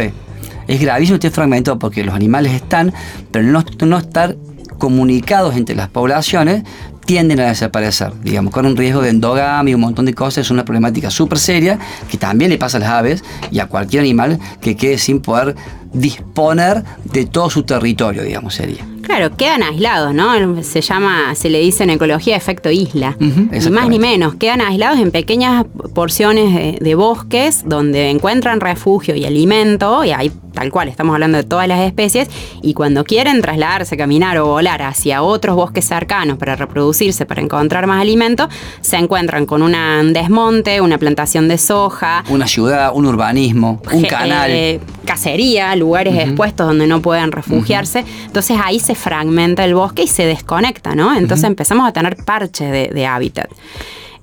Es 0.68 0.82
gravísimo 0.82 1.16
este 1.16 1.32
fragmento 1.32 1.80
porque 1.80 2.04
los 2.04 2.14
animales 2.14 2.54
están, 2.54 2.94
pero 3.32 3.46
no, 3.46 3.64
no 3.86 3.98
estar 3.98 4.36
comunicados 4.78 5.56
entre 5.56 5.76
las 5.76 5.90
poblaciones 5.90 6.64
tienden 7.06 7.40
a 7.40 7.48
desaparecer, 7.48 8.12
digamos, 8.22 8.54
con 8.54 8.66
un 8.66 8.76
riesgo 8.76 9.02
de 9.02 9.10
endogamia 9.10 9.72
y 9.72 9.76
un 9.76 9.82
montón 9.82 10.06
de 10.06 10.14
cosas. 10.14 10.46
Es 10.46 10.52
una 10.52 10.66
problemática 10.66 11.10
súper 11.10 11.40
seria 11.40 11.80
que 12.12 12.18
también 12.18 12.52
le 12.52 12.58
pasa 12.58 12.78
a 12.78 12.80
las 12.82 12.90
aves 12.90 13.24
y 13.50 13.60
a 13.60 13.68
cualquier 13.68 14.02
animal 14.02 14.40
que 14.60 14.76
quede 14.76 14.98
sin 14.98 15.22
poder 15.22 15.56
disponer 15.94 16.84
de 17.06 17.26
todo 17.26 17.50
su 17.50 17.64
territorio, 17.64 18.24
digamos, 18.24 18.56
sería. 18.56 18.86
Claro, 19.08 19.38
quedan 19.38 19.64
aislados, 19.64 20.14
¿no? 20.14 20.62
Se 20.64 20.82
llama, 20.82 21.34
se 21.34 21.50
le 21.50 21.62
dice 21.62 21.86
en 21.86 21.92
ecología 21.92 22.36
efecto 22.36 22.70
isla. 22.70 23.16
ni 23.18 23.70
más 23.70 23.88
ni 23.88 24.00
menos, 24.00 24.36
quedan 24.36 24.60
aislados 24.60 25.00
en 25.00 25.12
pequeñas 25.12 25.66
porciones 25.96 26.78
de, 26.82 26.96
bosques 26.96 27.64
donde 27.66 28.10
encuentran 28.10 28.60
refugio 28.60 29.16
y 29.16 29.24
alimento, 29.24 30.04
y 30.04 30.12
ahí 30.12 30.30
tal 30.58 30.72
cual, 30.72 30.90
estamos 30.90 31.14
hablando 31.14 31.38
de 31.38 31.44
todas 31.44 31.68
las 31.68 31.82
especies, 31.82 32.28
y 32.64 32.74
cuando 32.74 33.04
quieren 33.04 33.42
trasladarse, 33.42 33.96
caminar 33.96 34.40
o 34.40 34.48
volar 34.48 34.82
hacia 34.82 35.22
otros 35.22 35.56
bosques 35.56 35.86
cercanos 35.86 36.40
para 36.40 36.56
reproducirse, 36.56 37.28
para 37.28 37.42
encontrar 37.42 37.86
más 37.86 38.02
alimento, 38.02 38.50
se 38.82 38.98
encuentran 38.98 39.46
con 39.46 39.62
un 39.62 40.14
desmonte, 40.14 40.82
una 40.82 40.98
plantación 40.98 41.48
de 41.48 41.60
soja. 41.60 42.24
Una 42.30 42.48
ciudad, 42.48 42.92
un 42.94 43.06
urbanismo, 43.06 43.80
un 43.94 44.04
canal. 44.04 44.50
Eh, 44.50 44.80
cacería, 45.06 45.76
lugares 45.76 46.16
expuestos 46.18 46.68
donde 46.68 46.88
no 46.88 47.02
pueden 47.02 47.32
refugiarse. 47.32 48.04
Entonces 48.26 48.58
ahí 48.62 48.80
se 48.80 48.96
fragmenta 48.98 49.64
el 49.64 49.76
bosque 49.76 50.04
y 50.04 50.08
se 50.08 50.26
desconecta, 50.26 50.96
¿no? 50.96 51.16
Entonces 51.16 51.46
empezamos 51.46 51.88
a 51.88 51.94
tener 51.94 52.18
parches 52.18 52.94
de, 52.94 53.06
hábitat. 53.06 53.50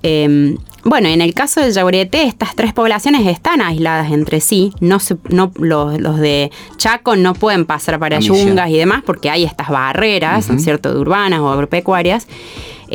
Em, 0.02 0.58
bueno, 0.84 1.08
en 1.08 1.22
el 1.22 1.32
caso 1.32 1.60
del 1.60 1.72
yaguareté, 1.72 2.24
estas 2.24 2.54
tres 2.54 2.74
poblaciones 2.74 3.26
están 3.26 3.62
aisladas 3.62 4.12
entre 4.12 4.40
sí. 4.40 4.72
No, 4.80 4.98
no 5.30 5.50
los, 5.56 6.18
de 6.18 6.50
Chaco 6.76 7.16
no 7.16 7.32
pueden 7.32 7.64
pasar 7.64 7.98
para 7.98 8.20
Yungas 8.20 8.68
y 8.68 8.76
demás 8.76 9.02
porque 9.04 9.30
hay 9.30 9.44
estas 9.44 9.68
barreras, 9.70 10.46
¿cierto?, 10.58 10.92
de 10.92 11.00
urbanas 11.00 11.40
o 11.40 11.48
agropecuarias. 11.48 12.26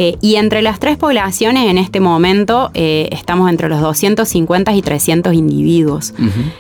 Eh, 0.02 0.18
y 0.22 0.36
entre 0.36 0.62
las 0.62 0.80
tres 0.80 0.96
poblaciones 0.96 1.70
en 1.70 1.78
este 1.78 2.00
momento 2.00 2.72
eh, 2.74 3.10
estamos 3.12 3.50
entre 3.50 3.68
los 3.68 3.82
250 3.82 4.74
y 4.74 4.82
300 4.82 5.34
individuos, 5.34 6.14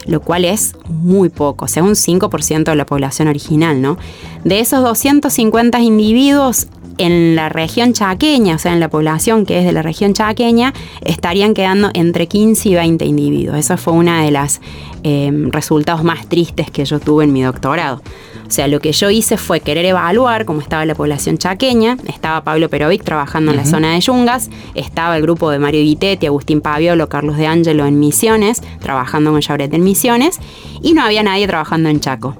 lo 0.05 0.19
cual 0.19 0.43
es 0.43 0.75
muy 0.89 1.29
poco, 1.29 1.63
o 1.63 1.67
sea, 1.69 1.81
un 1.83 1.95
5% 1.95 2.65
de 2.65 2.75
la 2.75 2.85
población 2.85 3.29
original, 3.29 3.81
¿no? 3.81 3.97
De 4.43 4.59
esos 4.59 4.83
250 4.83 5.79
individuos, 5.79 6.67
en 6.97 7.37
la 7.37 7.47
región 7.47 7.93
chaqueña, 7.93 8.55
o 8.55 8.59
sea, 8.59 8.73
en 8.73 8.81
la 8.81 8.89
población 8.89 9.45
que 9.45 9.59
es 9.59 9.65
de 9.65 9.71
la 9.71 9.83
región 9.83 10.13
chaqueña, 10.13 10.73
estarían 10.99 11.53
quedando 11.53 11.91
entre 11.93 12.27
15 12.27 12.67
y 12.67 12.75
20 12.75 13.05
individuos. 13.05 13.57
Eso 13.57 13.77
fue 13.77 13.93
uno 13.93 14.21
de 14.21 14.31
los 14.31 14.59
em, 15.03 15.49
resultados 15.49 16.03
más 16.03 16.27
tristes 16.27 16.69
que 16.69 16.83
yo 16.83 16.99
tuve 16.99 17.23
en 17.23 17.31
mi 17.31 17.41
doctorado. 17.41 18.01
O 18.49 18.51
sea, 18.51 18.67
lo 18.67 18.79
que 18.79 18.91
yo 18.93 19.11
hice 19.11 19.37
fue 19.37 19.59
querer 19.59 19.85
evaluar 19.85 20.43
cómo 20.45 20.59
estaba 20.59 20.83
la 20.83 20.95
población 20.95 21.37
chaqueña. 21.37 21.97
Estaba 22.07 22.43
Pablo 22.43 22.67
Perovic 22.67 23.03
trabajando 23.03 23.51
en 23.51 23.57
la 23.57 23.65
zona 23.65 23.93
de 23.93 23.99
Yungas. 23.99 24.49
Estaba 24.73 25.15
el 25.17 25.21
grupo 25.21 25.51
de 25.51 25.59
Mario 25.59 25.81
Guitetti, 25.81 26.25
Agustín 26.25 26.59
Paviolo, 26.59 27.07
Carlos 27.09 27.37
de 27.37 27.45
Ángelo 27.45 27.85
en 27.85 27.99
Misiones, 27.99 28.63
trabajando 28.81 29.31
con 29.31 29.41
Jauret 29.43 29.71
en 29.71 29.83
Misiones. 29.83 30.39
Y 30.81 30.93
no 30.93 31.03
había 31.03 31.21
nadie 31.21 31.45
trabajando 31.45 31.89
en 31.89 31.99
Chaco 31.99 32.37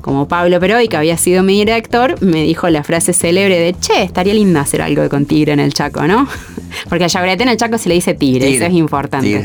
como 0.00 0.26
Pablo 0.26 0.58
Peroy, 0.58 0.88
que 0.88 0.96
había 0.96 1.18
sido 1.18 1.42
mi 1.42 1.58
director, 1.58 2.22
me 2.22 2.42
dijo 2.42 2.70
la 2.70 2.82
frase 2.82 3.12
célebre 3.12 3.58
de, 3.58 3.74
che, 3.78 4.04
estaría 4.04 4.32
lindo 4.32 4.58
hacer 4.58 4.80
algo 4.80 5.06
con 5.10 5.26
tigre 5.26 5.52
en 5.52 5.60
el 5.60 5.74
Chaco, 5.74 6.06
¿no? 6.06 6.26
Porque 6.88 7.04
a 7.04 7.08
yaguareté 7.08 7.42
en 7.42 7.50
el 7.50 7.58
Chaco 7.58 7.76
se 7.76 7.90
le 7.90 7.96
dice 7.96 8.14
tigre, 8.14 8.54
eso 8.54 8.64
es 8.64 8.72
importante. 8.72 9.44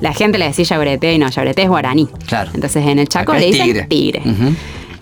La 0.00 0.12
gente 0.12 0.38
le 0.38 0.44
decía 0.44 0.64
yaguareté 0.64 1.14
y 1.14 1.18
no, 1.18 1.28
yaguareté 1.28 1.62
es 1.62 1.68
guaraní. 1.68 2.08
Claro. 2.26 2.50
Entonces 2.54 2.86
en 2.86 3.00
el 3.00 3.08
Chaco 3.08 3.34
le 3.34 3.46
dicen 3.46 3.88
tigre. 3.88 4.22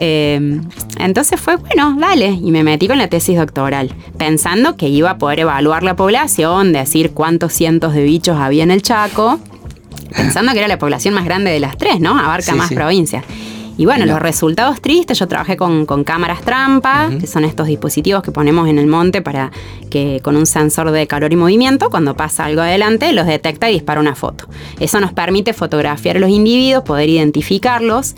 Em, 0.04 0.64
entonces 0.98 1.40
fue, 1.40 1.54
bueno, 1.54 1.96
dale, 1.96 2.30
y 2.30 2.50
me 2.50 2.64
metí 2.64 2.88
con 2.88 2.98
la 2.98 3.06
tesis 3.06 3.38
doctoral, 3.38 3.94
pensando 4.18 4.76
que 4.76 4.88
iba 4.88 5.10
a 5.10 5.18
poder 5.18 5.38
evaluar 5.38 5.84
la 5.84 5.94
población, 5.94 6.72
decir 6.72 7.12
cuántos 7.12 7.52
cientos 7.52 7.94
de 7.94 8.02
bichos 8.02 8.36
había 8.36 8.64
en 8.64 8.72
el 8.72 8.82
Chaco, 8.82 9.38
pensando 10.16 10.50
que 10.54 10.58
era 10.58 10.66
la 10.66 10.80
población 10.80 11.14
más 11.14 11.24
grande 11.24 11.52
de 11.52 11.60
las 11.60 11.76
tres, 11.76 12.00
¿no? 12.00 12.18
Abarca 12.18 12.56
más 12.56 12.72
provincias. 12.72 13.24
Y 13.78 13.84
bueno, 13.84 14.04
los 14.04 14.18
resultados 14.18 14.80
tristes, 14.80 15.20
yo 15.20 15.28
trabajé 15.28 15.56
con, 15.56 15.86
cámaras 16.02 16.40
trampa, 16.40 17.08
que 17.20 17.28
son 17.28 17.44
estos 17.44 17.68
dispositivos 17.68 18.24
que 18.24 18.32
ponemos 18.32 18.68
en 18.68 18.80
el 18.80 18.88
monte 18.88 19.22
para 19.22 19.52
que 19.88 20.18
con 20.20 20.34
un 20.34 20.46
sensor 20.46 20.90
de 20.90 21.06
calor 21.06 21.32
y 21.32 21.36
movimiento, 21.36 21.90
cuando 21.90 22.16
pasa 22.16 22.46
algo 22.46 22.60
adelante, 22.60 23.12
los 23.12 23.26
detecta 23.26 23.70
y 23.70 23.74
dispara 23.74 24.00
una 24.00 24.16
foto. 24.16 24.48
Eso 24.80 24.98
nos 24.98 25.12
permite 25.12 25.52
fotografiar 25.52 26.16
a 26.16 26.20
los 26.20 26.30
individuos, 26.30 26.82
poder 26.82 27.08
identificarlos 27.08 28.16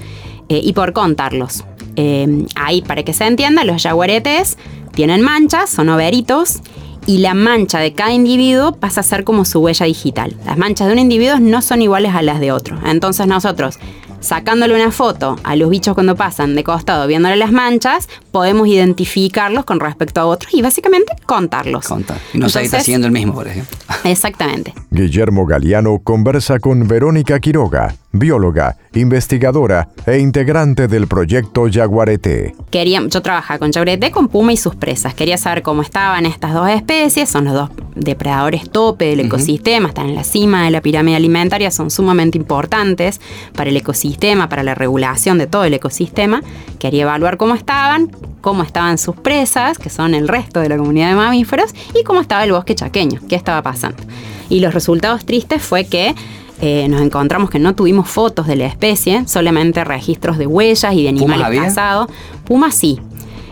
eh, 0.49 0.61
y 0.63 0.73
por 0.73 0.95
contarlos. 0.95 1.63
Eh, 1.97 2.47
ahí, 2.55 2.83
para 2.83 3.03
que 3.03 3.13
se 3.13 3.27
entienda, 3.27 3.65
los 3.65 3.83
jaguaretes 3.83 4.59
tienen 4.93 5.23
manchas, 5.23 5.71
son 5.71 5.89
overitos, 5.89 6.61
y 7.07 7.19
la 7.19 7.35
mancha 7.35 7.79
de 7.79 7.93
cada 7.93 8.13
individuo 8.13 8.73
pasa 8.73 9.01
a 9.01 9.05
ser 9.05 9.25
como 9.25 9.45
su 9.45 9.61
huella 9.61 9.87
digital. 9.87 10.35
Las 10.47 10.57
manchas 10.57 10.87
de 10.87 10.95
un 10.95 10.99
individuo 10.99 11.39
no 11.39 11.61
son 11.61 11.83
iguales 11.83 12.15
a 12.15 12.23
las 12.23 12.41
de 12.41 12.53
otro. 12.53 12.79
Entonces 12.87 13.27
nosotros 13.27 13.79
sacándole 14.21 14.75
una 14.75 14.91
foto 14.91 15.37
a 15.45 15.55
los 15.55 15.69
bichos 15.69 15.95
cuando 15.95 16.17
pasan 16.17 16.55
de 16.55 16.65
costado, 16.65 17.07
viéndole 17.07 17.37
las 17.37 17.53
manchas, 17.53 18.09
podemos 18.35 18.67
identificarlos 18.67 19.65
con 19.65 19.79
respecto 19.79 20.21
a 20.21 20.27
otros 20.27 20.53
y 20.53 20.61
básicamente 20.61 21.15
contarlos. 21.25 21.87
Contar. 21.87 22.19
Y 22.33 22.39
no 22.39 22.49
está 22.49 22.79
haciendo 22.79 23.07
el 23.07 23.13
mismo, 23.13 23.33
por 23.33 23.47
ejemplo. 23.47 23.77
Exactamente. 24.03 24.75
Guillermo 24.91 25.47
Galeano 25.47 26.01
conversa 26.03 26.59
con 26.59 26.89
Verónica 26.89 27.39
Quiroga, 27.39 27.95
bióloga, 28.11 28.77
investigadora 28.93 29.89
e 30.05 30.19
integrante 30.19 30.89
del 30.89 31.07
proyecto 31.07 31.69
Yaguareté. 31.69 32.57
Quería, 32.71 33.07
yo 33.07 33.23
trabajaba 33.23 33.61
con 33.61 33.71
Yaguareté, 33.71 34.11
con 34.11 34.27
Puma 34.27 34.53
y 34.53 34.57
sus 34.57 34.75
presas. 34.75 35.15
Quería 35.15 35.39
saber 35.39 35.63
cómo 35.63 35.83
estaban 35.83 36.27
estas 36.27 36.55
dos 36.55 36.69
especies, 36.69 37.29
son 37.29 37.45
los 37.45 37.55
dos 37.55 37.71
depredadores 37.95 38.69
tope 38.69 39.05
del 39.07 39.21
ecosistema, 39.21 39.89
están 39.89 40.09
en 40.09 40.17
la 40.17 40.25
cima 40.25 40.65
de 40.65 40.73
la 40.73 40.81
pirámide 40.81 41.15
alimentaria, 41.15 41.71
son 41.71 41.91
sumamente 41.91 42.37
importantes 42.37 43.21
para 43.55 43.71
el 43.71 43.77
ecosistema, 43.77 44.49
para 44.49 44.65
la 44.65 44.75
regulación 44.75 45.39
de 45.39 45.47
todo 45.47 45.65
el 45.65 45.75
ecosistema. 45.75 46.43
Quería 46.81 47.03
evaluar 47.03 47.37
cómo 47.37 47.55
estaban, 47.55 48.11
cómo 48.41 48.63
estaban 48.63 48.99
sus 48.99 49.17
presas, 49.17 49.79
que 49.79 49.91
son 49.91 50.15
el 50.15 50.29
resto 50.29 50.61
de 50.61 50.69
la 50.69 50.77
comunidad 50.77 51.09
de 51.09 51.15
mamíferos, 51.17 51.75
y 51.99 52.05
cómo 52.05 52.21
estaba 52.21 52.45
el 52.45 52.53
bosque 52.53 52.75
chaqueño, 52.75 53.21
qué 53.29 53.37
estaba 53.37 53.63
pasando. 53.63 54.03
Y 54.49 54.61
los 54.61 54.75
resultados 54.75 55.25
tristes 55.25 55.63
fue 55.63 55.87
que 55.87 56.15
eh, 56.61 56.87
nos 56.89 57.01
encontramos 57.01 57.51
que 57.51 57.59
no 57.59 57.75
tuvimos 57.75 58.09
fotos 58.09 58.47
de 58.47 58.57
la 58.57 58.67
especie, 58.67 59.27
solamente 59.27 59.85
registros 59.85 60.39
de 60.39 60.47
huellas 60.47 60.95
y 60.95 61.03
de 61.03 61.09
animales 61.09 61.61
cazados. 61.61 62.09
Puma 62.45 62.71
sí, 62.71 63.01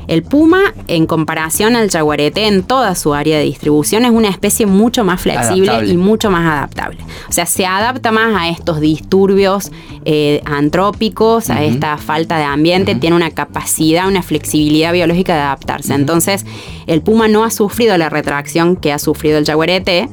el 0.09 0.23
puma, 0.23 0.75
en 0.89 1.07
comparación 1.07 1.77
al 1.77 1.91
jaguarete 1.91 2.47
en 2.47 2.63
toda 2.63 2.95
su 2.95 3.15
área 3.15 3.39
de 3.39 3.45
distribución, 3.45 4.05
es 4.05 4.11
una 4.11 4.29
especie 4.29 4.67
mucho 4.67 5.05
más 5.05 5.21
flexible 5.21 5.87
y 5.87 5.97
mucho 5.97 6.31
más 6.31 6.45
adaptable. 6.47 6.99
O 7.29 7.33
sea, 7.33 7.47
se 7.47 7.67
adapta 7.67 8.13
más 8.13 8.35
a 8.35 8.49
estos 8.49 8.81
disturbios 8.81 9.71
eh, 10.05 10.43
antrópicos, 10.45 11.51
a 11.51 11.63
esta 11.63 11.97
falta 11.99 12.39
de 12.39 12.45
ambiente, 12.45 12.95
tiene 12.95 13.17
una 13.17 13.31
capacidad, 13.31 14.09
una 14.09 14.23
flexibilidad 14.23 14.93
biológica 14.93 15.35
de 15.35 15.41
adaptarse. 15.41 15.95
Entonces, 15.95 16.45
el 16.87 17.03
puma 17.03 17.29
no 17.29 17.45
ha 17.45 17.51
sufrido 17.51 17.97
la 17.97 18.09
retracción 18.09 18.77
que 18.77 18.93
ha 18.93 18.99
sufrido 18.99 19.39
el 19.39 19.45
jaguarete. 19.45 20.09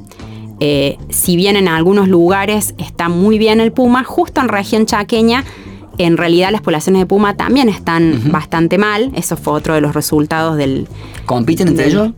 Eh, 0.62 0.98
si 1.10 1.38
bien 1.38 1.56
en 1.56 1.70
algunos 1.70 2.10
lugares 2.10 2.76
está 2.78 3.08
muy 3.08 3.40
bien 3.40 3.62
el 3.62 3.72
puma, 3.72 4.04
justo 4.04 4.42
en 4.42 4.50
región 4.50 4.86
chaqueña 4.86 5.46
en 6.00 6.18
realidad 6.18 6.52
las 6.52 6.62
poblaciones 6.62 7.02
de 7.02 7.06
puma 7.06 7.36
también 7.36 7.70
están 7.70 8.32
bastante 8.32 8.78
mal. 8.78 9.12
Eso 9.16 9.38
fue 9.38 9.54
otro 9.54 9.76
de 9.76 9.82
los 9.82 9.94
resultados 9.94 10.58
del... 10.58 10.88
¿Compiten 11.26 11.68
entre 11.68 11.88
ellos? 11.88 12.12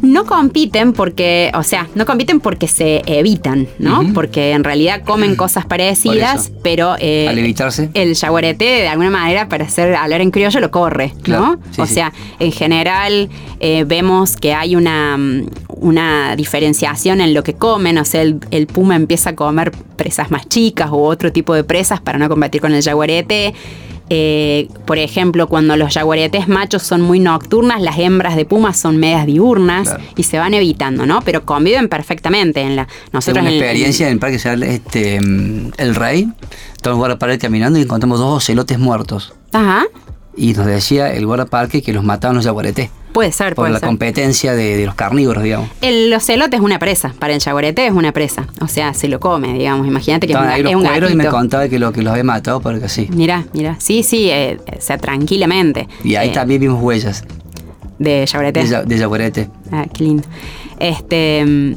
No 0.00 0.26
compiten 0.26 0.92
porque, 0.92 1.50
o 1.54 1.64
sea, 1.64 1.88
no 1.96 2.06
compiten 2.06 2.38
porque 2.38 2.68
se 2.68 3.02
evitan, 3.06 3.66
¿no? 3.80 4.12
Porque 4.14 4.52
en 4.52 4.62
realidad 4.62 5.02
comen 5.04 5.34
cosas 5.34 5.66
parecidas, 5.66 6.52
pero 6.62 6.94
eh, 7.00 7.26
al 7.28 7.36
evitarse. 7.36 7.90
el 7.94 8.14
jaguarete 8.14 8.64
de 8.64 8.88
alguna 8.88 9.10
manera 9.10 9.48
para 9.48 9.64
hacer 9.64 9.96
hablar 9.96 10.20
en 10.20 10.30
criollo 10.30 10.60
lo 10.60 10.70
corre, 10.70 11.14
¿no? 11.26 11.58
o 11.78 11.86
sea, 11.86 12.12
en 12.38 12.52
general 12.52 13.28
eh, 13.58 13.84
vemos 13.88 14.36
que 14.36 14.54
hay 14.54 14.76
una, 14.76 15.18
una 15.80 16.36
diferenciación 16.36 17.20
en 17.20 17.34
lo 17.34 17.42
que 17.42 17.54
comen, 17.54 17.98
o 17.98 18.04
sea, 18.04 18.22
el, 18.22 18.66
puma 18.66 18.96
empieza 18.96 19.30
a 19.30 19.34
comer 19.34 19.72
presas 19.96 20.30
más 20.30 20.48
chicas 20.48 20.90
u 20.90 20.98
otro 20.98 21.32
tipo 21.32 21.54
de 21.54 21.64
presas 21.64 22.00
para 22.00 22.18
no 22.18 22.28
combatir 22.28 22.60
con 22.60 22.72
el 22.72 22.82
jaguarete. 22.82 23.54
Eh, 24.10 24.68
por 24.86 24.96
ejemplo, 24.96 25.48
cuando 25.48 25.76
los 25.76 25.92
jaguaretes 25.92 26.48
machos 26.48 26.82
son 26.82 27.02
muy 27.02 27.20
nocturnas, 27.20 27.82
las 27.82 27.98
hembras 27.98 28.36
de 28.36 28.46
pumas 28.46 28.78
son 28.78 28.96
medias 28.96 29.26
diurnas 29.26 29.96
y 30.16 30.22
se 30.22 30.38
van 30.38 30.54
evitando, 30.54 31.04
¿no? 31.04 31.20
Pero 31.22 31.44
conviven 31.44 31.88
perfectamente 31.88 32.62
en 32.62 32.76
la. 32.76 32.88
Nosotros 33.12 33.42
una 33.42 33.54
experiencia 33.54 34.06
en 34.06 34.14
el 34.14 34.18
parque 34.18 34.36
este, 34.36 35.20
mm, 35.20 35.72
El 35.76 35.94
Rey, 35.94 36.28
estamos 36.74 36.96
en 36.96 36.98
guardaparque 37.00 37.38
caminando 37.38 37.78
y 37.78 37.82
encontramos 37.82 38.18
dos 38.18 38.38
ocelotes 38.38 38.78
muertos. 38.78 39.34
Ajá. 39.52 39.84
Y 40.34 40.54
nos 40.54 40.66
decía 40.66 41.12
el 41.12 41.26
guardaparque 41.26 41.82
que 41.82 41.92
los 41.92 42.02
mataban 42.02 42.36
los 42.36 42.46
jaguaretes. 42.46 42.90
Puede 43.12 43.32
ser, 43.32 43.54
Por 43.54 43.70
la 43.70 43.80
competencia 43.80 44.54
de, 44.54 44.84
los 44.84 44.94
carnívoros, 44.94 45.42
digamos. 45.42 45.70
El 45.80 46.12
ocelote 46.12 46.56
es 46.56 46.62
una 46.62 46.78
presa, 46.78 47.14
para 47.18 47.34
el 47.34 47.40
jaguarete 47.40 47.86
es 47.86 47.92
una 47.92 48.12
presa. 48.12 48.46
O 48.60 48.68
sea, 48.68 48.94
se 48.94 49.08
lo 49.08 49.20
come, 49.20 49.52
digamos. 49.54 49.86
Imagínate 49.86 50.26
que 50.26 50.32
es, 50.32 50.74
un, 50.74 50.86
y 51.10 51.14
me 51.14 51.26
contaba 51.26 51.68
que, 51.68 51.78
lo, 51.78 51.92
que 51.92 52.02
los 52.02 52.12
había 52.12 52.24
matado 52.24 52.60
porque 52.60 52.88
sí. 52.88 53.08
Mira, 53.10 53.46
mira. 53.52 53.76
Sí, 53.78 54.02
sí, 54.02 54.28
eh, 54.30 54.58
o 54.66 54.80
sea, 54.80 54.98
tranquilamente. 54.98 55.88
Y 56.04 56.14
ahí 56.16 56.30
eh, 56.30 56.32
también 56.32 56.60
vimos 56.60 56.82
huellas. 56.82 57.24
De 57.98 58.26
jaguarete. 58.30 58.64
De, 58.64 58.96
de. 58.96 59.48
Ah, 59.72 59.86
qué 59.92 60.04
lindo. 60.04 60.22
Este. 60.78 61.76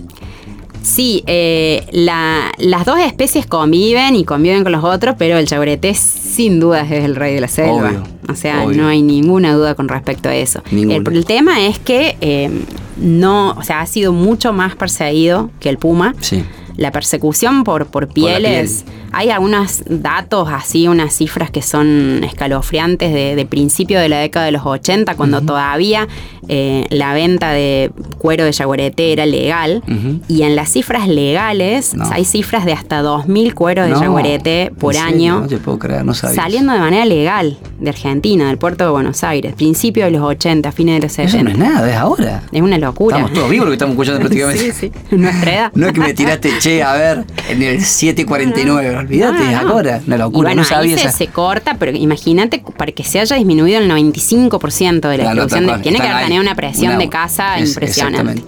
Sí, 0.82 1.24
eh, 1.28 1.86
las 1.92 2.86
dos 2.86 3.00
especies 3.00 3.46
conviven 3.46 4.16
y 4.16 4.24
conviven 4.24 4.64
con 4.64 4.72
los 4.72 4.84
otros, 4.84 5.16
pero 5.18 5.38
el 5.38 5.48
jaguarete 5.48 5.94
sin 5.94 6.60
duda 6.60 6.82
es 6.82 7.04
el 7.04 7.16
rey 7.16 7.36
de 7.36 7.42
la 7.42 7.48
selva. 7.48 8.04
o 8.28 8.36
sea, 8.36 8.66
no 8.66 8.88
hay 8.88 9.02
ninguna 9.02 9.54
duda 9.54 9.76
con 9.76 9.88
respecto 9.88 10.30
a 10.30 10.36
eso. 10.36 10.64
El, 10.72 11.26
tema 11.26 11.66
es 11.66 11.80
que 11.80 12.18
eh, 12.22 12.50
no, 12.98 13.52
o 13.52 13.64
sea, 13.64 13.82
ha 13.82 13.86
sido 13.86 14.14
mucho 14.14 14.54
más 14.54 14.76
perseguido 14.76 15.52
que 15.60 15.70
el 15.70 15.78
puma. 15.78 16.16
Sí 16.20 16.44
la 16.78 16.92
persecución 16.92 17.64
por, 17.64 17.88
por 17.88 18.08
pieles. 18.08 18.86
Hay 19.14 19.30
algunos 19.30 19.84
datos 19.88 20.48
así, 20.52 20.88
unas 20.88 21.14
cifras 21.14 21.52
que 21.52 21.62
son 21.62 22.24
escalofriantes 22.24 23.14
de, 23.14 23.46
principio 23.50 24.00
de 24.00 24.08
la 24.08 24.20
década 24.20 24.46
de 24.46 24.54
los 24.54 24.66
80, 24.66 25.16
cuando 25.16 25.42
todavía 25.42 26.08
eh, 26.48 26.86
la 26.90 27.14
venta 27.14 27.52
de 27.52 27.92
cuero 28.18 28.46
de 28.46 28.52
yaguareté 28.52 29.12
era 29.12 29.26
legal. 29.26 29.84
Y 30.28 30.44
en 30.44 30.56
las 30.56 30.70
cifras 30.70 31.08
legales 31.08 31.94
hay 32.12 32.26
cifras 32.26 32.66
de 32.66 32.74
hasta 32.74 33.02
2.000 33.02 33.54
cueros 33.54 33.88
de 33.88 33.94
yaguareté 33.94 34.72
por 34.78 34.96
año. 34.96 35.42
No 35.42 35.48
te 35.48 35.58
puedo 35.58 35.80
creer, 35.80 36.06
no 36.06 36.14
Saliendo 36.14 36.74
de 36.74 36.80
manera 36.80 37.06
legal 37.06 37.58
de 37.80 37.90
Argentina, 37.90 38.48
del 38.48 38.58
puerto 38.58 38.86
de 38.86 38.92
Buenos 38.92 39.24
Aires, 39.24 39.54
principio 39.56 40.06
de 40.06 40.12
los 40.12 40.22
80, 40.22 40.72
fines 40.72 40.96
de 40.96 41.02
los 41.02 41.12
70. 41.12 41.38
Eso 41.38 41.44
no 41.44 41.50
es 41.52 41.58
nada, 41.58 41.90
es 41.90 41.96
ahora. 41.96 42.44
Es 42.52 42.62
una 42.62 42.78
locura. 42.78 43.18
Estamos 43.18 43.34
todos 43.34 43.50
vivos 43.50 43.66
lo 43.66 43.72
que 43.72 43.76
estamos 43.76 43.94
escuchando 43.94 44.20
prácticamente. 44.22 44.74
sí, 44.74 44.92
sí. 44.92 45.16
Nuestra 45.16 45.54
edad. 45.54 45.72
No 45.76 45.88
es 45.88 45.94
que 45.94 46.00
me 46.00 46.14
tiraste, 46.14 46.61
che, 46.62 46.84
a 46.84 46.94
ver, 46.94 47.26
en 47.50 47.64
el 47.64 47.84
749, 47.84 48.98
olvídate, 48.98 49.56
ahora. 49.56 50.02
Una 50.06 50.18
locura, 50.18 50.50
bueno, 50.50 50.62
no 50.62 50.68
sabía 50.68 50.96
ahí 50.98 51.12
se, 51.12 51.28
corta, 51.28 51.76
pero 51.80 51.96
imagínate, 51.96 52.64
para 52.78 52.92
que 52.92 53.04
se 53.04 53.20
haya 53.20 53.36
disminuido 53.36 53.80
el 53.80 53.90
95% 53.90 55.10
de 55.10 55.18
la 55.18 55.32
producción, 55.32 55.82
tiene 55.82 56.00
que 56.00 56.08
tener 56.08 56.40
una 56.40 56.56
presión 56.56 56.98
de 56.98 57.10
caza 57.10 57.60
impresionante. 57.60 58.44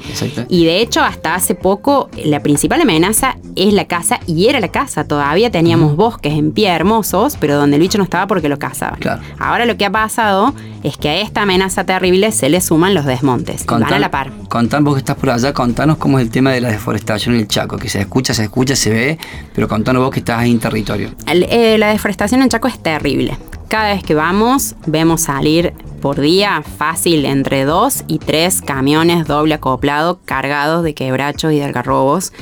Y 0.50 0.66
de 0.66 0.82
hecho, 0.82 1.02
hasta 1.02 1.36
hace 1.36 1.56
poco, 1.56 2.10
la 2.24 2.42
principal 2.42 2.82
amenaza 2.82 3.38
es 3.56 3.74
la 3.74 3.86
caza, 3.86 4.20
y 4.28 4.48
era 4.48 4.60
la 4.60 4.70
caza. 4.70 5.04
Todavía 5.06 5.52
teníamos 5.52 5.96
bosques 5.96 6.34
en 6.34 6.52
pie 6.52 6.70
hermosos, 6.70 7.38
pero 7.40 7.56
donde 7.56 7.78
el 7.78 7.82
bicho 7.82 7.98
no 7.98 8.04
estaba 8.04 8.28
porque 8.28 8.50
lo 8.50 8.60
cazaban. 8.60 9.00
Ahora 9.40 9.66
lo 9.66 9.78
que 9.78 9.86
ha 9.86 9.92
pasado 9.92 10.54
es 10.84 10.98
que 10.98 11.10
a 11.10 11.16
esta 11.22 11.44
amenaza 11.44 11.86
terrible 11.86 12.32
se 12.32 12.50
le 12.50 12.62
suman 12.62 12.94
los 12.94 13.06
desmontes. 13.06 13.66
van 13.66 13.84
a 13.84 14.00
la 14.00 14.12
par. 14.12 14.32
Contanos, 14.50 14.86
vos 14.86 14.94
que 14.96 15.00
estás 15.00 15.16
por 15.16 15.30
allá, 15.30 15.54
contanos 15.54 15.98
cómo 15.98 16.20
es 16.20 16.26
el 16.26 16.32
tema 16.32 16.52
de 16.52 16.62
la 16.62 16.70
deforestación 16.70 17.36
en 17.36 17.42
el 17.42 17.48
Chaco, 17.48 17.78
que 17.78 17.90
se 17.90 18.02
escucha, 18.02 18.34
se 18.34 18.44
escucha, 18.44 18.76
se 18.76 18.90
ve, 18.90 19.18
pero 19.54 19.68
contanos 19.68 20.04
vos 20.04 20.12
que 20.12 20.20
estás 20.20 20.40
ahí 20.40 20.52
en 20.52 20.60
territorio. 20.60 21.12
Eh, 21.28 21.78
la 21.78 21.90
deforestación 21.90 22.42
en 22.42 22.50
Chaco 22.50 22.68
es 22.68 22.82
terrible. 22.82 23.38
Cada 23.68 23.94
vez 23.94 24.04
que 24.04 24.14
vamos, 24.14 24.76
vemos 24.86 25.22
salir 25.22 25.74
por 26.02 26.20
día 26.20 26.62
fácil 26.78 27.26
entre 27.26 27.64
dos 27.64 28.04
y 28.08 28.20
tres 28.20 28.62
camiones 28.62 29.26
doble 29.26 29.54
acoplado 29.54 30.20
cargados 30.26 30.84
de 30.84 30.94
quebrachos 30.94 31.54
y 31.54 31.56
de 31.56 31.64
algarrobos 31.64 32.34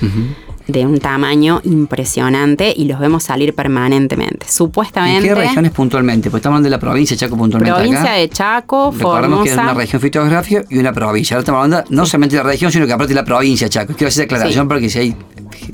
de 0.72 0.86
un 0.86 1.00
tamaño 1.00 1.62
impresionante 1.64 2.74
y 2.76 2.86
los 2.86 3.00
vemos 3.00 3.24
salir 3.24 3.54
permanentemente. 3.54 4.48
Supuestamente. 4.50 5.28
¿En 5.28 5.36
qué 5.36 5.42
regiones 5.42 5.72
puntualmente? 5.72 6.30
Pues 6.30 6.40
estamos 6.40 6.56
hablando 6.56 6.68
de 6.68 6.72
la 6.72 6.80
provincia 6.80 7.16
de 7.16 7.20
Chaco 7.20 7.38
puntualmente. 7.38 7.76
Provincia 7.76 8.12
de 8.14 8.30
Chaco, 8.30 8.92
Recordemos 8.92 9.44
que 9.44 9.50
es 9.50 9.58
una 9.58 9.74
región 9.74 10.02
fitográfica 10.02 10.64
y 10.70 10.78
una 10.78 10.94
provincia. 10.94 11.36
Ahora 11.36 11.42
estamos 11.42 11.64
hablando 11.64 11.90
no 11.90 12.06
solamente 12.06 12.36
de 12.36 12.44
la 12.44 12.50
región, 12.50 12.72
sino 12.72 12.86
que 12.86 12.94
aparte 12.94 13.10
de 13.10 13.20
la 13.20 13.26
provincia 13.26 13.66
de 13.66 13.72
Chaco. 13.72 13.94
Quiero 13.94 14.08
hacer 14.08 14.26
aclaración 14.26 14.68
porque 14.68 14.90
si 14.90 15.00
hay 15.00 15.16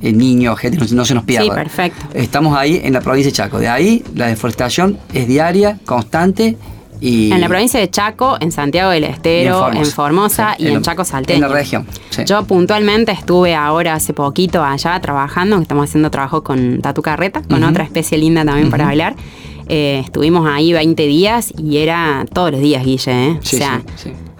eh, 0.01 0.13
niños, 0.13 0.57
gente, 0.59 0.77
no, 0.93 1.05
se 1.05 1.13
nos 1.13 1.23
pierda. 1.23 1.45
Sí, 1.45 1.51
perfecto. 1.51 2.05
Estamos 2.13 2.57
ahí 2.57 2.81
en 2.83 2.93
la 2.93 3.01
provincia 3.01 3.31
de 3.31 3.35
Chaco. 3.35 3.59
De 3.59 3.67
ahí 3.67 4.03
la 4.15 4.27
deforestación 4.27 4.97
es 5.13 5.27
diaria, 5.27 5.79
constante 5.85 6.57
en 7.01 7.41
la 7.41 7.47
provincia 7.47 7.79
de 7.79 7.89
Chaco, 7.89 8.37
en 8.39 8.51
Santiago 8.51 8.91
del 8.91 9.03
Estero, 9.03 9.71
en 9.71 9.85
Formosa, 9.85 10.55
y 10.57 10.67
en, 10.67 10.81
Chaco 10.81 11.03
Salteño. 11.05 11.45
En 11.45 11.51
la 11.51 11.55
región. 11.55 11.85
Yo 12.25 12.43
puntualmente 12.45 13.11
estuve 13.11 13.55
ahora 13.55 13.93
hace 13.93 14.13
poquito 14.13 14.63
allá 14.63 14.99
trabajando, 14.99 15.59
estamos 15.59 15.89
haciendo 15.89 16.09
trabajo 16.11 16.43
con 16.43 16.81
Tatu 16.81 17.01
Carreta, 17.01 17.41
con 17.43 17.63
otra 17.63 17.83
especie 17.83 18.17
linda 18.17 18.43
también 18.45 18.69
para 18.69 18.85
bailar. 18.85 19.15
Eh, 19.69 20.01
estuvimos 20.03 20.47
ahí 20.49 20.71
20 20.71 21.03
días 21.07 21.53
y 21.57 21.77
era 21.77 22.25
todos 22.33 22.51
los 22.51 22.61
días, 22.61 22.85
Guille. 22.85 23.11
¿eh? 23.11 23.37
o 23.37 23.45
sea, 23.45 23.81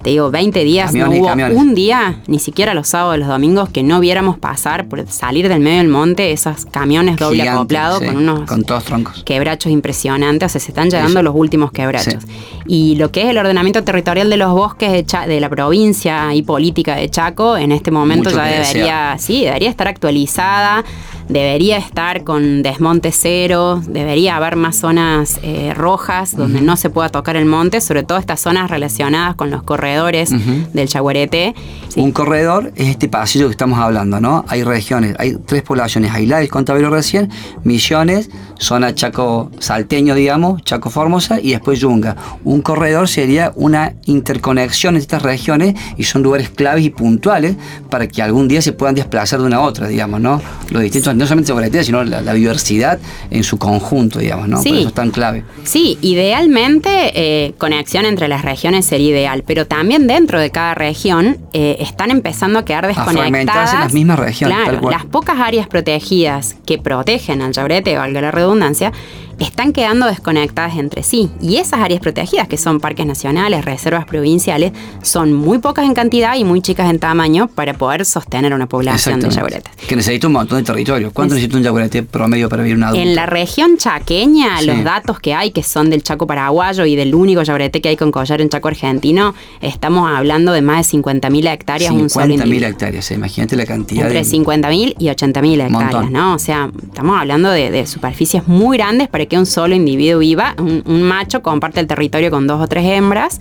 te 0.08 0.12
digo, 0.12 0.32
20 0.32 0.64
días, 0.64 0.94
no 0.94 1.10
hubo 1.10 1.36
un 1.60 1.76
día, 1.76 2.22
ni 2.28 2.40
siquiera 2.40 2.74
los 2.74 2.88
sábados, 2.88 3.20
los 3.20 3.28
domingos, 3.28 3.68
que 3.68 3.84
no 3.84 4.00
viéramos 4.00 4.38
pasar 4.38 4.88
por 4.88 5.06
salir 5.10 5.50
del 5.50 5.60
medio 5.60 5.80
del 5.80 5.90
monte 5.90 6.32
esos 6.32 6.66
camiones 6.66 7.18
doble 7.18 7.50
acoplados 7.50 8.02
con 8.02 8.16
unos 8.16 8.48
con 8.48 8.64
todos 8.64 8.86
troncos. 8.86 9.26
quebrachos 9.26 9.70
impresionantes, 9.70 10.46
o 10.46 10.50
sea, 10.54 10.62
se 10.62 10.72
están 10.72 10.90
llegando 10.90 11.22
los 11.24 11.36
últimos 11.36 11.74
quebrachos. 11.74 12.24
Y 12.66 12.96
lo 12.96 13.12
que 13.12 13.24
es 13.24 13.28
el 13.32 13.38
ordenamiento 13.38 13.84
territorial 13.84 14.30
de 14.30 14.38
los 14.38 14.54
bosques 14.54 14.94
de, 14.94 15.28
de 15.28 15.42
la 15.42 15.50
provincia 15.50 16.34
y 16.34 16.42
política 16.42 16.96
de 16.96 17.10
Chaco, 17.10 17.58
en 17.58 17.74
este 17.74 17.92
momento 17.92 18.30
ya 18.30 18.46
debería, 18.46 19.18
sí, 19.20 19.44
debería 19.44 19.70
estar 19.70 19.90
actualizada 19.90 20.86
debería 21.30 21.78
estar 21.78 22.24
con 22.24 22.64
desmonte 22.64 23.12
cero, 23.12 23.82
debería 23.88 24.38
haber 24.38 24.56
más 24.56 24.78
zonas 24.78 25.40
eh, 25.44 25.74
rojas 25.76 26.36
donde 26.36 26.62
no 26.62 26.78
se 26.78 26.90
pueda 26.90 27.10
tocar 27.10 27.36
el 27.36 27.46
monte, 27.46 27.82
sobre 27.82 28.04
todo 28.04 28.18
estas 28.18 28.40
zonas 28.40 28.70
relacionadas 28.70 29.36
con 29.36 29.50
los 29.50 29.64
corredores 29.64 30.32
del 30.74 30.88
Chaguarete. 30.88 31.56
Un 31.96 32.12
corredor 32.12 32.72
es 32.76 32.90
este 32.90 33.10
pasillo 33.10 33.48
que 33.48 33.52
estamos 33.52 33.80
hablando, 33.80 34.20
¿no? 34.22 34.46
Hay 34.48 34.64
regiones, 34.64 35.16
hay 35.20 35.36
tres 35.46 35.64
poblaciones 35.64 36.12
aisladas, 36.14 36.48
contablo 36.50 36.90
recién, 36.90 37.30
Misiones, 37.64 38.30
zona 38.60 38.94
Chaco 38.94 39.52
salteño, 39.60 40.16
digamos, 40.16 40.64
Chaco 40.64 40.90
Formosa 40.90 41.40
y 41.42 41.52
después 41.52 41.80
Yunga. 41.80 42.16
Un 42.44 42.62
corredor 42.62 43.08
sería 43.08 43.52
una 43.56 43.94
interconexión 44.06 44.96
entre 44.96 45.02
estas 45.02 45.22
regiones 45.24 45.76
y 45.98 46.04
son 46.04 46.24
lugares 46.24 46.50
claves 46.50 46.86
y 46.86 46.90
puntuales 46.90 47.56
para 47.90 48.08
que 48.08 48.22
algún 48.22 48.48
día 48.48 48.62
se 48.62 48.74
puedan 48.74 48.96
desplazar 48.96 49.40
de 49.40 49.46
una 49.46 49.58
a 49.58 49.62
otra, 49.62 49.88
digamos, 49.88 50.22
¿no? 50.22 50.42
Los 50.70 50.82
distintos 50.84 51.16
no 51.17 51.25
solamente 51.25 51.47
sobre 51.47 51.84
sino 51.84 52.03
la, 52.03 52.21
la, 52.21 52.34
biodiversidad 52.34 52.99
en 53.30 53.43
su 53.43 53.58
conjunto, 53.58 54.19
digamos, 54.19 54.47
¿no? 54.47 54.62
Sí. 54.62 54.69
Por 54.69 54.77
eso 54.80 54.88
es 54.89 54.93
tan 54.93 55.12
clave. 55.12 55.43
Sí, 55.63 55.97
idealmente 56.01 57.12
eh, 57.15 57.53
conexión 57.58 58.06
entre 58.06 58.27
las 58.27 58.43
regiones 58.43 58.86
sería 58.86 59.10
ideal, 59.10 59.43
pero 59.45 59.65
también 59.67 60.08
dentro 60.08 60.39
de 60.39 60.49
cada 60.49 60.75
región 60.75 61.38
eh, 61.53 61.77
están 61.80 62.12
empezando 62.12 62.60
a 62.60 62.65
quedar 62.65 62.88
desconectadas. 62.88 63.73
en 63.73 63.80
las 63.80 63.93
mismas 63.93 64.19
regiones. 64.19 64.58
Claro, 64.58 64.89
las 64.89 65.06
pocas 65.06 65.39
áreas 65.39 65.67
protegidas 65.67 66.56
que 66.65 66.77
protegen 66.77 67.41
al 67.41 67.53
yaurete, 67.53 67.97
valga 67.97 68.21
la 68.21 68.32
redundancia, 68.32 68.91
están 69.39 69.73
quedando 69.73 70.08
desconectadas 70.08 70.78
entre 70.78 71.04
sí. 71.04 71.30
Y 71.41 71.58
esas 71.58 71.82
áreas 71.82 72.02
protegidas, 72.02 72.47
que 72.47 72.58
son 72.58 72.80
parques 72.80 73.06
nacionales, 73.06 73.63
reservas 73.63 74.06
provinciales, 74.06 74.71
son 75.02 75.34
muy 75.34 75.60
pocas 75.60 75.86
en 75.86 75.93
cantidad 75.93 76.36
y 76.36 76.43
muy 76.43 76.62
chicas 76.62 76.89
en 76.89 77.00
tamaño 77.00 77.47
para 77.47 77.73
poder 77.73 78.06
sostener 78.06 78.54
una 78.54 78.67
población 78.67 79.19
de 79.19 79.30
yaguaretes. 79.30 79.71
Que 79.88 79.95
necesita 79.95 80.28
un 80.28 80.34
montón 80.34 80.60
de 80.60 80.63
territorio. 80.63 81.12
¿Cuánto 81.13 81.36
necesita 81.36 81.58
un 81.58 81.63
yaguarete 81.63 82.04
promedio 82.04 82.50
para 82.50 82.63
vivir 82.63 82.78
un 82.78 82.84
adulto? 82.84 83.02
En 83.02 83.15
la 83.15 83.26
región 83.26 83.78
chaqueña, 83.78 84.62
los 84.62 84.84
datos 84.84 85.19
que 85.19 85.34
hay, 85.34 85.52
que 85.52 85.63
son 85.63 85.89
del 85.89 86.04
Chaco 86.04 86.26
paraguayo 86.26 86.86
y 86.86 86.95
del 86.95 87.13
único 87.13 87.43
yaguarete 87.43 87.82
que 87.82 87.89
hay 87.89 87.97
con 87.97 88.12
collar 88.12 88.41
en 88.41 88.50
Chaco 88.50 88.67
argentino, 88.67 89.36
estamos 89.62 90.10
hablando 90.10 90.52
de 90.52 90.62
más 90.62 90.91
de 90.91 90.97
50.000 90.97 91.54
hectáreas. 91.54 91.93
50.000 91.93 92.63
hectáreas, 92.63 93.12
imagínate 93.12 93.56
la 93.56 93.65
cantidad. 93.65 94.08
Entre 94.08 94.21
50.000 94.23 94.95
y 94.97 95.06
80.000 95.08 95.67
hectáreas, 95.67 96.12
¿no? 96.12 96.34
O 96.34 96.39
sea, 96.39 96.69
estamos 96.84 97.19
hablando 97.19 97.50
de, 97.50 97.69
de 97.71 97.86
superficies 97.86 98.47
muy 98.47 98.78
grandes 98.78 99.08
para 99.08 99.27
que 99.28 99.38
un 99.38 99.46
solo 99.46 99.76
individuo 99.76 100.20
viva, 100.20 100.56
un, 100.58 101.02
macho 101.04 101.42
comparte 101.42 101.80
el 101.80 101.88
territorio 101.88 102.32
con 102.32 102.48
dos 102.48 102.62
o 102.62 102.68
tres 102.68 102.86
hembras. 102.86 103.40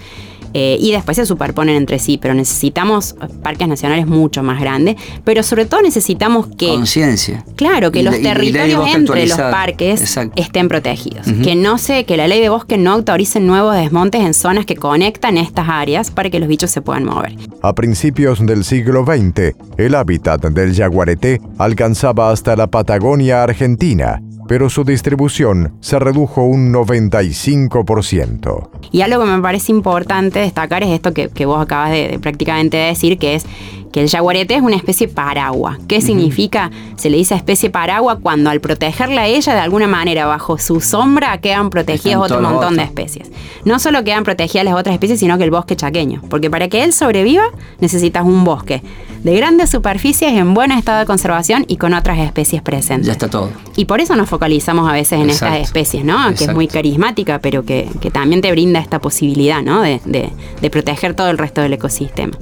Eh, 0.58 0.78
y 0.80 0.90
después 0.90 1.16
se 1.16 1.26
superponen 1.26 1.76
entre 1.76 1.98
sí, 1.98 2.16
pero 2.16 2.32
necesitamos 2.32 3.14
parques 3.42 3.68
nacionales 3.68 4.06
mucho 4.06 4.42
más 4.42 4.58
grandes, 4.58 4.96
pero 5.22 5.42
sobre 5.42 5.66
todo 5.66 5.82
necesitamos 5.82 6.46
que... 6.56 6.68
Conciencia. 6.68 7.44
Claro, 7.56 7.92
que 7.92 8.02
los 8.02 8.18
territorios 8.22 8.88
entre 8.94 9.26
los 9.26 9.36
parques 9.36 10.16
estén 10.34 10.68
protegidos, 10.68 11.26
que 11.44 11.56
no 11.56 11.76
se, 11.76 12.04
que 12.04 12.16
la 12.16 12.26
ley 12.26 12.40
de 12.40 12.48
bosque 12.48 12.78
no 12.78 12.92
autorice 12.92 13.38
nuevos 13.38 13.74
desmontes 13.74 14.22
en 14.22 14.32
zonas 14.32 14.64
que 14.64 14.76
conectan 14.76 15.36
estas 15.36 15.68
áreas 15.68 16.10
para 16.10 16.30
que 16.30 16.38
los 16.38 16.48
bichos 16.48 16.70
se 16.70 16.80
puedan 16.80 17.04
mover. 17.04 17.34
A 17.60 17.74
principios 17.74 18.38
del 18.46 18.64
siglo 18.64 19.04
XX, 19.04 19.54
el 19.76 19.94
hábitat 19.94 20.42
del 20.46 20.74
jaguarete 20.74 21.38
alcanzaba 21.58 22.30
hasta 22.30 22.56
la 22.56 22.66
Patagonia 22.66 23.42
argentina 23.42 24.22
pero 24.48 24.70
su 24.70 24.84
distribución 24.84 25.74
se 25.80 25.98
redujo 25.98 26.42
un 26.42 26.72
95%. 26.72 28.68
Y 28.92 29.02
algo 29.02 29.24
que 29.24 29.30
me 29.30 29.42
parece 29.42 29.72
importante 29.72 30.40
destacar 30.40 30.82
es 30.82 30.90
esto 30.90 31.12
que, 31.12 31.46
vos 31.46 31.60
acabas 31.60 31.90
de, 31.90 32.18
prácticamente 32.20 32.76
decir, 32.76 33.18
que 33.18 33.34
es 33.34 33.46
que 33.92 34.02
el 34.02 34.10
jaguarete 34.10 34.54
es 34.54 34.62
una 34.62 34.76
especie 34.76 35.08
paraguas. 35.08 35.78
¿Qué 35.88 36.02
significa? 36.02 36.70
Se 36.96 37.08
le 37.08 37.16
dice 37.16 37.34
especie 37.34 37.70
paraguas 37.70 38.18
cuando 38.22 38.50
al 38.50 38.60
protegerla 38.60 39.22
a 39.22 39.26
ella 39.26 39.54
de 39.54 39.60
alguna 39.60 39.86
manera 39.86 40.26
bajo 40.26 40.58
su 40.58 40.82
sombra 40.82 41.38
quedan 41.40 41.70
protegidas 41.70 42.18
otro 42.18 42.42
montón 42.42 42.76
de 42.76 42.82
especies. 42.82 43.30
No 43.64 43.78
solo 43.78 44.04
quedan 44.04 44.24
protegidas 44.24 44.66
las 44.66 44.74
otras 44.74 44.92
especies, 44.92 45.20
sino 45.20 45.38
que 45.38 45.44
el 45.44 45.50
bosque 45.50 45.76
chaqueño. 45.76 46.20
Porque 46.28 46.50
para 46.50 46.68
que 46.68 46.84
él 46.84 46.92
sobreviva 46.92 47.44
necesitas 47.80 48.24
un 48.24 48.44
bosque 48.44 48.82
de 49.22 49.34
grandes 49.34 49.70
superficies 49.70 50.32
en 50.34 50.54
buen 50.54 50.70
estado 50.72 51.00
de 51.00 51.06
conservación 51.06 51.64
y 51.66 51.78
con 51.78 51.94
otras 51.94 52.18
especies 52.18 52.62
presentes. 52.62 53.06
Ya 53.06 53.12
está 53.12 53.28
todo. 53.28 53.50
Y 53.76 53.86
por 53.86 54.00
eso 54.00 54.14
nos 54.14 54.28
focalizamos 54.36 54.88
a 54.88 54.92
veces 54.92 55.20
en 55.20 55.30
estas 55.30 55.58
especies, 55.58 56.04
¿no? 56.04 56.34
Que 56.34 56.44
es 56.44 56.54
muy 56.54 56.68
carismática, 56.68 57.38
pero 57.38 57.64
que, 57.64 57.88
también 58.12 58.40
te 58.40 58.50
brinda 58.50 58.80
esta 58.80 58.98
posibilidad, 58.98 59.62
¿no? 59.62 59.82
de, 59.82 60.00
de 60.04 60.70
proteger 60.70 61.14
todo 61.14 61.30
el 61.30 61.38
resto 61.38 61.60
del 61.62 61.72
ecosistema. 61.72 62.36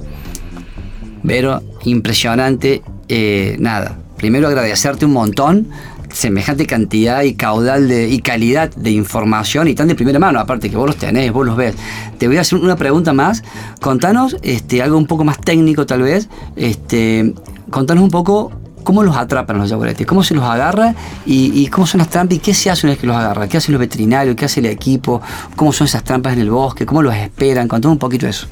Pero 1.25 1.63
impresionante 1.85 2.83
eh, 3.07 3.55
nada, 3.59 3.97
primero 4.17 4.47
agradecerte 4.47 5.05
un 5.05 5.13
montón 5.13 5.67
semejante 6.11 6.65
cantidad 6.65 7.23
y 7.23 7.33
caudal 7.33 7.87
de, 7.89 8.09
y 8.09 8.19
calidad 8.19 8.73
de 8.73 8.91
información 8.91 9.67
y 9.67 9.75
tan 9.75 9.89
de 9.89 9.95
primera 9.95 10.17
mano, 10.17 10.39
aparte 10.39 10.69
que 10.69 10.77
vos 10.77 10.87
los 10.87 10.95
tenés, 10.95 11.31
vos 11.31 11.45
los 11.45 11.57
ves. 11.57 11.75
Te 12.17 12.27
voy 12.27 12.37
a 12.37 12.41
hacer 12.41 12.59
una 12.59 12.77
pregunta 12.77 13.11
más. 13.11 13.43
Contanos 13.81 14.37
este, 14.41 14.81
algo 14.81 14.97
un 14.97 15.07
poco 15.07 15.25
más 15.25 15.39
técnico 15.41 15.85
tal 15.85 16.03
vez. 16.03 16.29
Este, 16.55 17.33
contanos 17.69 18.03
un 18.03 18.11
poco 18.11 18.51
cómo 18.85 19.03
los 19.03 19.17
atrapan 19.17 19.57
los 19.57 19.69
jaguaretes, 19.69 20.07
cómo 20.07 20.23
se 20.23 20.33
los 20.33 20.45
agarra 20.45 20.95
y, 21.25 21.67
cómo 21.67 21.85
son 21.85 21.99
las 21.99 22.09
trampas 22.09 22.37
y 22.37 22.39
qué 22.39 22.53
se 22.53 22.69
hace 22.69 22.87
una 22.87 22.93
vez 22.93 23.01
que 23.01 23.07
los 23.07 23.17
agarra, 23.17 23.49
qué 23.49 23.57
hacen 23.57 23.73
los 23.73 23.81
veterinarios, 23.81 24.37
qué 24.37 24.45
hace 24.45 24.61
el 24.61 24.67
equipo, 24.67 25.21
cómo 25.57 25.73
son 25.73 25.87
esas 25.87 26.05
trampas 26.05 26.33
en 26.33 26.39
el 26.39 26.49
bosque, 26.49 26.85
cómo 26.85 27.01
los 27.01 27.13
esperan. 27.13 27.67
Contanos 27.67 27.95
un 27.95 27.99
poquito 27.99 28.27
de 28.27 28.29
eso. 28.29 28.47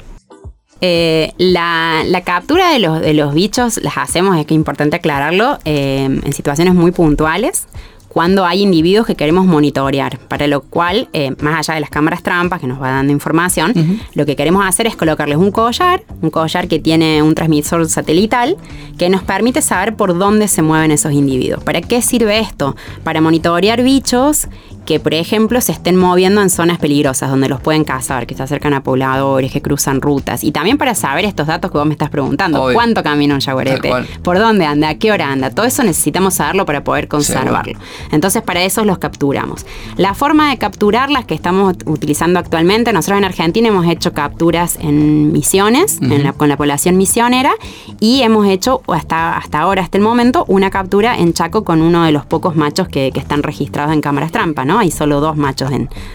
Eh, 0.80 1.32
la, 1.38 2.04
captura 2.26 2.70
de 2.70 2.78
los, 2.80 3.00
de 3.00 3.14
los 3.14 3.32
bichos 3.32 3.78
las 3.82 3.96
hacemos, 3.96 4.36
es 4.36 4.44
que 4.44 4.52
es 4.52 4.58
importante 4.58 4.96
aclararlo, 4.96 5.58
eh, 5.64 6.04
en 6.04 6.32
situaciones 6.34 6.74
muy 6.74 6.90
puntuales 6.90 7.66
cuando 8.14 8.46
hay 8.46 8.62
individuos 8.62 9.08
que 9.08 9.16
queremos 9.16 9.44
monitorear, 9.44 10.20
para 10.28 10.46
lo 10.46 10.60
cual, 10.60 11.08
eh, 11.12 11.34
más 11.40 11.58
allá 11.58 11.74
de 11.74 11.80
las 11.80 11.90
cámaras 11.90 12.22
trampas 12.22 12.60
que 12.60 12.68
nos 12.68 12.80
va 12.80 12.92
dando 12.92 13.12
información, 13.12 13.74
lo 14.14 14.24
que 14.24 14.36
queremos 14.36 14.64
hacer 14.64 14.86
es 14.86 14.94
colocarles 14.94 15.36
un 15.36 15.50
collar, 15.50 16.04
un 16.22 16.30
collar 16.30 16.68
que 16.68 16.78
tiene 16.78 17.24
un 17.24 17.34
transmisor 17.34 17.88
satelital 17.88 18.56
que 18.98 19.08
nos 19.08 19.24
permite 19.24 19.62
saber 19.62 19.96
por 19.96 20.16
dónde 20.16 20.46
se 20.46 20.62
mueven 20.62 20.92
esos 20.92 21.10
individuos. 21.10 21.64
¿Para 21.64 21.80
qué 21.80 22.02
sirve 22.02 22.38
esto? 22.38 22.76
Para 23.02 23.20
monitorear 23.20 23.82
bichos 23.82 24.46
que, 24.84 25.00
por 25.00 25.14
ejemplo, 25.14 25.60
se 25.60 25.72
estén 25.72 25.96
moviendo 25.96 26.42
en 26.42 26.50
zonas 26.50 26.78
peligrosas 26.78 27.30
donde 27.30 27.48
los 27.48 27.60
pueden 27.60 27.84
cazar, 27.84 28.26
que 28.26 28.34
se 28.34 28.42
acercan 28.42 28.74
a 28.74 28.82
pobladores, 28.82 29.52
que 29.52 29.62
cruzan 29.62 30.00
rutas. 30.00 30.44
Y 30.44 30.52
también 30.52 30.78
para 30.78 30.94
saber 30.94 31.24
estos 31.24 31.46
datos 31.46 31.70
que 31.70 31.78
vos 31.78 31.86
me 31.86 31.94
estás 31.94 32.10
preguntando. 32.10 32.68
¿Cuánto 32.72 33.02
camina 33.02 33.34
un 33.34 33.40
jaguarete? 33.40 33.90
¿Por 34.22 34.38
dónde 34.38 34.66
anda? 34.66 34.90
¿A 34.90 34.94
qué 34.96 35.12
hora 35.12 35.30
anda? 35.30 35.50
Todo 35.50 35.66
eso 35.66 35.82
necesitamos 35.82 36.34
saberlo 36.34 36.66
para 36.66 36.84
poder 36.84 37.08
conservarlo. 37.08 37.78
Entonces, 38.10 38.42
para 38.42 38.62
eso 38.62 38.84
los 38.84 38.98
capturamos. 38.98 39.64
La 39.96 40.14
forma 40.14 40.50
de 40.50 40.58
capturarlas 40.58 41.24
que 41.24 41.34
estamos 41.34 41.74
utilizando 41.86 42.38
actualmente, 42.38 42.92
nosotros 42.92 43.18
en 43.18 43.24
Argentina 43.24 43.68
hemos 43.68 43.86
hecho 43.86 44.12
capturas 44.12 44.78
en 44.80 45.32
misiones, 45.32 45.98
con 46.36 46.48
la 46.48 46.56
población 46.56 46.96
misionera, 46.96 47.54
y 48.00 48.22
hemos 48.22 48.46
hecho 48.46 48.82
hasta, 48.88 49.36
hasta 49.36 49.60
ahora, 49.60 49.82
hasta 49.82 49.98
el 49.98 50.04
momento, 50.04 50.44
una 50.48 50.70
captura 50.70 51.16
en 51.16 51.32
Chaco 51.32 51.64
con 51.64 51.80
uno 51.80 52.04
de 52.04 52.12
los 52.12 52.26
pocos 52.26 52.56
machos 52.56 52.88
que, 52.88 53.10
que 53.12 53.20
están 53.20 53.42
registrados 53.42 53.92
en 53.92 54.00
cámaras 54.00 54.32
trampa, 54.32 54.64
¿no? 54.64 54.73
Hay 54.78 54.90
solo 54.90 55.20
dos 55.20 55.36
machos 55.36 55.70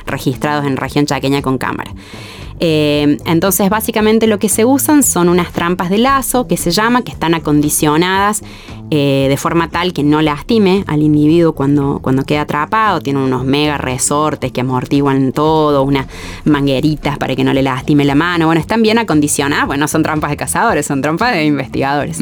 registrados 0.06 0.66
en 0.66 0.78
región 0.78 1.06
chaqueña 1.06 1.42
con 1.42 1.58
cámara. 1.58 1.92
Eh, 2.60 3.18
entonces, 3.26 3.70
básicamente 3.70 4.28
lo 4.28 4.38
que 4.38 4.50
se 4.50 4.66
usan 4.66 5.02
son 5.04 5.30
unas 5.30 5.52
trampas 5.54 5.90
de 5.90 5.98
lazo, 5.98 6.48
que 6.48 6.58
se 6.58 6.72
llama, 6.72 7.04
que 7.04 7.12
están 7.12 7.34
acondicionadas 7.34 8.42
eh, 8.92 9.28
de 9.30 9.38
forma 9.38 9.70
tal 9.70 9.94
que 9.94 10.04
no 10.04 10.22
lastime 10.22 10.84
al 10.88 11.04
individuo 11.04 11.54
cuando, 11.54 12.00
cuando 12.02 12.26
queda 12.26 12.42
atrapado. 12.42 13.02
Tienen 13.02 13.22
unos 13.22 13.46
mega 13.46 13.78
resortes 13.78 14.52
que 14.52 14.62
amortiguan 14.62 15.32
todo, 15.32 15.84
unas 15.84 16.08
mangueritas 16.46 17.18
para 17.18 17.36
que 17.36 17.44
no 17.44 17.54
le 17.54 17.62
lastime 17.62 18.04
la 18.06 18.16
mano. 18.16 18.48
Bueno, 18.48 18.60
están 18.60 18.82
bien 18.82 18.98
acondicionadas, 18.98 19.68
bueno, 19.68 19.82
no 19.82 19.88
son 19.88 20.04
trampas 20.04 20.32
de 20.32 20.38
cazadores, 20.38 20.86
son 20.86 21.02
trampas 21.02 21.34
de 21.34 21.46
investigadores. 21.46 22.20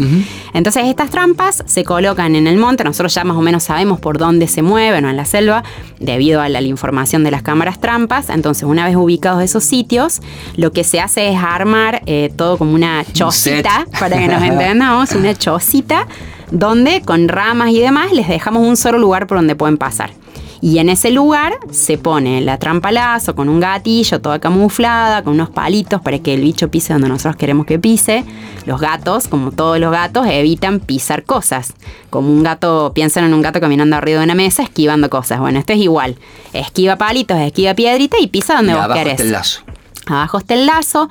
Entonces, 0.54 0.86
estas 0.86 1.10
trampas 1.10 1.64
se 1.66 1.84
colocan 1.84 2.36
en 2.36 2.48
el 2.48 2.58
monte, 2.58 2.84
nosotros 2.84 3.14
ya 3.14 3.24
más 3.24 3.38
o 3.38 3.42
menos 3.42 3.64
sabemos 3.64 4.00
por 4.00 4.18
dónde 4.18 4.48
se 4.48 4.62
mueven 4.62 5.06
o 5.06 5.10
en 5.10 5.18
la 5.18 5.26
selva, 5.26 5.64
debido 6.00 6.42
a 6.42 6.50
la, 6.50 6.62
información 6.62 7.24
de 7.24 7.32
las 7.32 7.44
cámaras 7.44 7.80
trampas. 7.80 8.30
Entonces, 8.30 8.64
una 8.64 8.86
vez 8.86 8.98
ubicados 8.98 9.42
esos 9.42 9.64
sitios, 9.64 10.22
lo 10.58 10.72
que 10.72 10.84
se 10.84 11.00
hace 11.00 11.30
es 11.30 11.38
armar 11.42 12.02
eh, 12.08 12.32
todo 12.36 12.58
como 12.58 12.74
una 12.74 13.06
chocita, 13.14 13.88
para 14.00 14.18
que 14.18 14.28
nos 14.28 14.42
entendamos, 14.44 15.14
una 15.14 15.34
chocita 15.34 16.08
donde 16.52 17.02
con 17.02 17.28
ramas 17.28 17.72
y 17.72 17.80
demás 17.80 18.12
les 18.12 18.28
dejamos 18.28 18.66
un 18.66 18.78
solo 18.78 18.98
lugar 18.98 19.28
por 19.28 19.38
donde 19.38 19.56
pueden 19.56 19.78
pasar. 19.78 20.12
Y 20.60 20.80
en 20.80 20.90
ese 20.90 21.12
lugar 21.12 21.54
se 21.72 21.98
pone 21.98 22.42
la 22.42 22.58
trampa 22.58 22.92
lazo 22.92 23.36
con 23.36 23.48
un 23.48 23.60
gatillo 23.60 24.20
toda 24.22 24.40
camuflada, 24.40 25.24
con 25.24 25.34
unos 25.34 25.50
palitos 25.50 26.02
para 26.02 26.20
que 26.20 26.34
el 26.34 26.42
bicho 26.42 26.70
pise 26.70 26.94
donde 26.94 27.10
nosotros 27.10 27.36
queremos 27.36 27.66
que 27.66 27.78
pise. 27.78 28.26
Los 28.66 28.82
gatos, 28.82 29.28
como 29.28 29.52
todos 29.52 29.80
los 29.80 29.92
gatos, 29.92 30.26
evitan 30.28 30.80
pisar 30.80 31.24
cosas. 31.24 31.74
Como 32.10 32.30
un 32.30 32.44
gato, 32.44 32.92
piensan 32.96 33.26
en 33.26 33.34
un 33.34 33.42
gato 33.42 33.60
caminando 33.60 33.96
arriba 33.96 34.20
de 34.20 34.26
una 34.26 34.36
mesa 34.36 34.64
esquivando 34.64 35.10
cosas. 35.10 35.40
Bueno, 35.40 35.60
esto 35.60 35.74
es 35.74 35.80
igual. 35.80 36.16
Esquiva 36.54 36.96
palitos, 36.96 37.38
esquiva 37.38 37.76
piedrita 37.76 38.18
y 38.20 38.28
pisa 38.28 38.56
donde 38.56 38.74
vos 38.74 38.88
querés. 38.94 39.14
Está 39.14 39.24
el 39.24 39.32
lazo. 39.32 39.62
Abajo 40.08 40.38
está 40.38 40.54
el 40.54 40.66
lazo, 40.66 41.10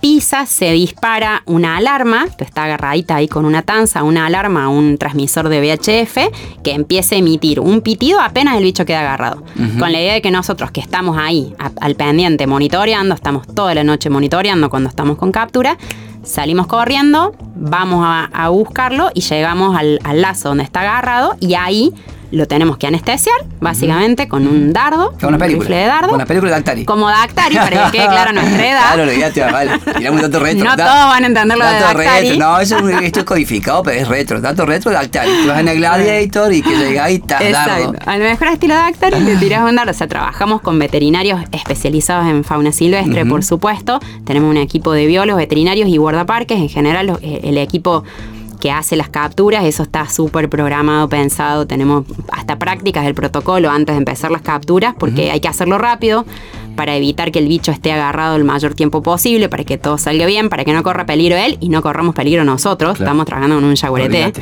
pisa, 0.00 0.46
se 0.46 0.72
dispara 0.72 1.42
una 1.46 1.76
alarma, 1.76 2.26
está 2.38 2.64
agarradita 2.64 3.16
ahí 3.16 3.28
con 3.28 3.44
una 3.44 3.62
tanza, 3.62 4.02
una 4.02 4.26
alarma, 4.26 4.68
un 4.68 4.98
transmisor 4.98 5.48
de 5.48 5.60
VHF 5.60 6.62
que 6.62 6.72
empiece 6.72 7.16
a 7.16 7.18
emitir 7.18 7.60
un 7.60 7.80
pitido 7.80 8.20
apenas 8.20 8.56
el 8.56 8.64
bicho 8.64 8.84
queda 8.84 9.00
agarrado. 9.00 9.42
Con 9.78 9.92
la 9.92 10.00
idea 10.00 10.14
de 10.14 10.22
que 10.22 10.30
nosotros 10.30 10.70
que 10.70 10.80
estamos 10.80 11.16
ahí 11.18 11.54
al 11.80 11.94
pendiente 11.94 12.46
monitoreando, 12.46 13.14
estamos 13.14 13.46
toda 13.46 13.74
la 13.74 13.84
noche 13.84 14.10
monitoreando 14.10 14.70
cuando 14.70 14.88
estamos 14.88 15.18
con 15.18 15.32
captura, 15.32 15.78
salimos 16.22 16.66
corriendo, 16.66 17.34
vamos 17.56 18.04
a, 18.04 18.48
buscarlo 18.48 19.10
y 19.14 19.20
llegamos 19.20 19.76
al, 19.76 19.98
al 20.04 20.22
lazo 20.22 20.48
donde 20.48 20.64
está 20.64 20.80
agarrado 20.80 21.36
y 21.40 21.54
ahí 21.54 21.92
lo 22.30 22.46
tenemos 22.46 22.76
que 22.76 22.86
anestesiar, 22.86 23.36
básicamente, 23.60 24.28
con 24.28 24.46
un 24.46 24.72
dardo. 24.72 25.14
Con 25.18 25.30
una 25.30 25.38
película. 25.38 25.76
de 25.76 25.86
dardo. 25.86 26.14
Una 26.14 26.26
película 26.26 26.50
de 26.52 26.56
Actari. 26.58 26.84
Como 26.84 27.08
Actari, 27.08 27.56
para 27.56 27.90
que 27.90 27.98
quede 27.98 28.06
claro 28.06 28.32
nuestra 28.32 28.66
edad. 28.70 28.94
Claro, 28.94 29.12
ya 29.12 29.30
te 29.30 29.40
vale. 29.40 29.78
Tiramos 29.96 30.22
un 30.22 30.30
dato 30.30 30.44
retro. 30.44 30.64
No 30.64 30.76
todos 30.76 30.88
van 30.88 31.24
a 31.24 31.26
entenderlo 31.26 31.64
de 31.64 31.70
Actari. 31.70 32.28
Retro. 32.28 32.38
No, 32.38 32.60
eso 32.60 32.88
es, 32.88 33.02
esto 33.02 33.20
es 33.20 33.24
codificado, 33.24 33.82
pero 33.82 34.00
es 34.00 34.08
retro. 34.08 34.40
Dato 34.40 34.66
retro 34.66 34.90
de 34.90 34.98
Actari. 34.98 35.30
Tú 35.42 35.48
vas 35.48 35.60
en 35.60 35.68
el 35.68 35.76
Gladiator 35.78 36.52
y 36.52 36.62
que 36.62 36.76
llega 36.76 37.10
y 37.10 37.14
está 37.16 37.38
dardo. 37.50 37.94
Al 38.04 38.20
mejor 38.20 38.48
estilo 38.48 38.74
de 38.74 38.80
Actari 38.80 39.24
te 39.24 39.36
tiras 39.36 39.68
un 39.68 39.76
dardo. 39.76 39.90
O 39.90 39.94
sea, 39.94 40.06
trabajamos 40.06 40.60
con 40.60 40.78
veterinarios 40.78 41.40
especializados 41.52 42.26
en 42.28 42.44
fauna 42.44 42.72
silvestre, 42.72 43.24
por 43.24 43.42
supuesto. 43.42 44.00
Tenemos 44.24 44.50
un 44.50 44.58
equipo 44.58 44.92
de 44.92 45.06
biólogos, 45.06 45.40
veterinarios 45.40 45.88
y 45.88 45.96
guardaparques. 45.96 46.58
En 46.58 46.68
general, 46.68 47.18
eh, 47.22 47.40
el 47.44 47.58
equipo 47.58 48.04
que 48.58 48.70
hace 48.70 48.96
las 48.96 49.08
capturas, 49.08 49.64
eso 49.64 49.82
está 49.82 50.08
súper 50.08 50.48
programado, 50.48 51.08
pensado, 51.08 51.66
tenemos 51.66 52.04
hasta 52.32 52.58
prácticas 52.58 53.04
del 53.04 53.14
protocolo 53.14 53.70
antes 53.70 53.94
de 53.94 53.98
empezar 53.98 54.30
las 54.30 54.42
capturas, 54.42 54.94
porque 54.98 55.30
hay 55.30 55.40
que 55.40 55.48
hacerlo 55.48 55.78
rápido 55.78 56.24
para 56.78 56.94
evitar 56.94 57.32
que 57.32 57.40
el 57.40 57.48
bicho 57.48 57.72
esté 57.72 57.90
agarrado 57.90 58.36
el 58.36 58.44
mayor 58.44 58.72
tiempo 58.72 59.02
posible, 59.02 59.48
para 59.48 59.64
que 59.64 59.78
todo 59.78 59.98
salga 59.98 60.26
bien, 60.26 60.48
para 60.48 60.64
que 60.64 60.72
no 60.72 60.84
corra 60.84 61.06
peligro 61.06 61.36
él 61.36 61.58
y 61.60 61.70
no 61.70 61.82
corramos 61.82 62.14
peligro 62.14 62.44
nosotros. 62.44 63.00
Estamos 63.00 63.26
trabajando 63.26 63.56
con 63.56 63.64
un 63.64 63.74
jaguarete, 63.74 64.32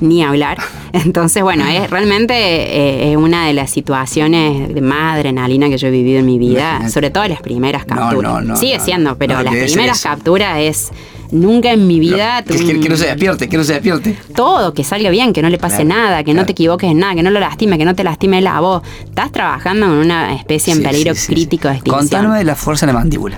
ni 0.00 0.24
hablar. 0.24 0.56
Entonces, 0.94 1.42
bueno, 1.42 1.66
es 1.66 1.90
realmente 1.90 2.34
eh, 2.34 3.12
es 3.12 3.16
una 3.18 3.46
de 3.46 3.52
las 3.52 3.70
situaciones 3.70 4.74
de 4.74 4.80
más 4.80 5.16
adrenalina 5.16 5.68
que 5.68 5.76
yo 5.76 5.88
he 5.88 5.90
vivido 5.90 6.20
en 6.20 6.26
mi 6.26 6.38
vida, 6.38 6.88
sobre 6.88 7.10
todo 7.10 7.28
las 7.28 7.42
primeras 7.42 7.84
capturas. 7.84 8.58
Sigue 8.58 8.80
siendo, 8.80 9.18
pero 9.18 9.42
las 9.42 9.54
primeras 9.54 10.02
capturas 10.02 10.58
es 10.60 10.90
Nunca 11.34 11.72
en 11.72 11.88
mi 11.88 11.98
vida. 11.98 12.44
que, 12.44 12.88
no 12.88 12.96
se 12.96 13.06
despierte, 13.06 13.48
que 13.48 13.56
no 13.56 13.64
se 13.64 13.72
despierte. 13.72 14.16
Todo, 14.36 14.72
que 14.72 14.84
salga 14.84 15.10
bien, 15.10 15.32
que 15.32 15.42
no 15.42 15.50
le 15.50 15.58
pase 15.58 15.84
nada, 15.84 16.22
que 16.22 16.32
no 16.32 16.46
te 16.46 16.52
equivoques 16.52 16.88
en 16.88 17.00
nada, 17.00 17.16
que 17.16 17.24
no 17.24 17.30
lo 17.30 17.40
lastime, 17.40 17.76
que 17.76 17.84
no 17.84 17.96
te 17.96 18.04
lastime 18.04 18.40
la 18.40 18.60
voz. 18.60 18.84
Estás 19.04 19.32
trabajando 19.32 19.86
en 19.86 19.92
una 19.92 20.32
especie 20.36 20.72
en 20.72 20.84
peligro 20.84 21.12
crítico 21.26 21.66
de 21.66 21.74
extinción. 21.74 21.98
Contanos 21.98 22.38
de 22.38 22.44
la 22.44 22.54
fuerza 22.54 22.86
de 22.86 22.92
la 22.92 23.00
mandíbula. 23.00 23.36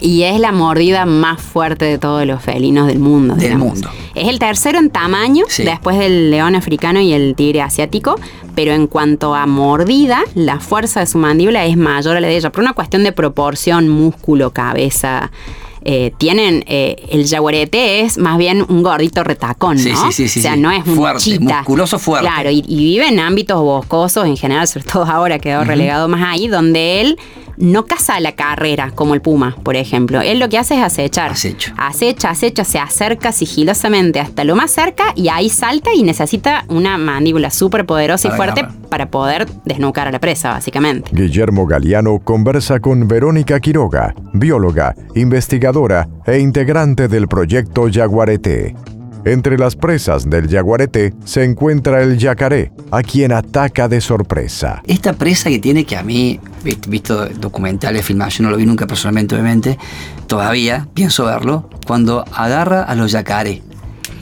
Y 0.00 0.24
es 0.24 0.40
la 0.40 0.50
mordida 0.50 1.06
más 1.06 1.40
fuerte 1.40 1.84
de 1.84 1.96
todos 1.96 2.26
los 2.26 2.42
felinos 2.42 2.88
del 2.88 2.98
mundo. 2.98 3.36
Del 3.36 3.56
mundo. 3.56 3.88
Es 4.16 4.26
el 4.26 4.40
tercero 4.40 4.80
en 4.80 4.90
tamaño, 4.90 5.44
después 5.58 5.96
del 6.00 6.32
león 6.32 6.56
africano 6.56 7.00
y 7.00 7.12
el 7.12 7.36
tigre 7.36 7.62
asiático, 7.62 8.16
pero 8.56 8.72
en 8.72 8.88
cuanto 8.88 9.36
a 9.36 9.46
mordida, 9.46 10.24
la 10.34 10.58
fuerza 10.58 10.98
de 10.98 11.06
su 11.06 11.18
mandíbula 11.18 11.64
es 11.66 11.76
mayor 11.76 12.16
a 12.16 12.20
la 12.20 12.26
de 12.26 12.36
ella, 12.36 12.50
por 12.50 12.64
una 12.64 12.72
cuestión 12.72 13.04
de 13.04 13.12
proporción, 13.12 13.88
músculo, 13.88 14.50
cabeza, 14.50 15.30
eh, 15.84 16.12
tienen, 16.16 16.64
eh, 16.66 16.96
el 17.10 17.28
jaguarete 17.28 18.00
es 18.00 18.18
más 18.18 18.38
bien 18.38 18.64
un 18.68 18.82
gordito 18.82 19.24
retacón, 19.24 19.76
¿no? 19.76 19.82
Sí, 19.82 20.12
sí, 20.12 20.28
sí, 20.28 20.38
o 20.40 20.42
sea, 20.42 20.56
no 20.56 20.70
es 20.70 20.84
fuerte, 20.84 21.40
musculoso 21.40 21.98
fuerte. 21.98 22.28
Claro, 22.28 22.50
y, 22.50 22.62
vive 22.62 23.08
en 23.08 23.18
ámbitos 23.20 23.60
boscosos 23.60 24.26
en 24.26 24.36
general, 24.36 24.68
sobre 24.68 24.84
todo 24.86 25.04
ahora 25.04 25.38
quedó 25.38 25.64
relegado 25.64 26.08
más 26.08 26.22
ahí, 26.22 26.48
donde 26.48 27.00
él 27.00 27.18
no 27.56 27.86
caza 27.86 28.18
la 28.20 28.32
carrera 28.32 28.92
como 28.94 29.14
el 29.14 29.20
puma, 29.20 29.56
por 29.62 29.76
ejemplo. 29.76 30.20
Él 30.20 30.38
lo 30.38 30.48
que 30.48 30.58
hace 30.58 30.74
es 30.74 30.82
acechar. 30.82 31.32
Acecho. 31.32 31.72
Acecha, 31.76 32.30
acecha, 32.30 32.64
se 32.64 32.78
acerca 32.78 33.32
sigilosamente 33.32 34.20
hasta 34.20 34.44
lo 34.44 34.56
más 34.56 34.70
cerca 34.70 35.12
y 35.14 35.28
ahí 35.28 35.48
salta 35.48 35.92
y 35.94 36.02
necesita 36.02 36.64
una 36.68 36.98
mandíbula 36.98 37.50
súper 37.50 37.86
poderosa 37.86 38.28
y 38.28 38.30
fuerte 38.32 38.66
para 38.88 39.10
poder 39.10 39.46
desnucar 39.64 40.08
a 40.08 40.12
la 40.12 40.20
presa, 40.20 40.50
básicamente. 40.50 41.10
Guillermo 41.12 41.66
Galeano 41.66 42.18
conversa 42.18 42.80
con 42.80 43.08
Verónica 43.08 43.60
Quiroga, 43.60 44.14
bióloga, 44.32 44.94
investigadora 45.14 46.08
e 46.26 46.38
integrante 46.38 47.08
del 47.08 47.28
proyecto 47.28 47.88
Yaguareté. 47.88 48.74
Entre 49.24 49.56
las 49.56 49.76
presas 49.76 50.28
del 50.28 50.48
jaguarete 50.48 51.14
se 51.24 51.44
encuentra 51.44 52.02
el 52.02 52.18
yacaré, 52.18 52.72
a 52.90 53.02
quien 53.02 53.30
ataca 53.30 53.86
de 53.88 54.00
sorpresa. 54.00 54.82
Esta 54.84 55.12
presa 55.12 55.48
que 55.48 55.60
tiene 55.60 55.84
que 55.84 55.96
a 55.96 56.02
mí, 56.02 56.40
visto 56.62 57.26
documentales, 57.26 58.04
filmación, 58.04 58.44
no 58.44 58.50
lo 58.50 58.56
vi 58.56 58.66
nunca 58.66 58.86
personalmente, 58.86 59.34
obviamente, 59.34 59.78
todavía 60.26 60.88
pienso 60.94 61.24
verlo, 61.24 61.68
cuando 61.86 62.24
agarra 62.32 62.82
a 62.82 62.94
los 62.94 63.12
yacaré. 63.12 63.62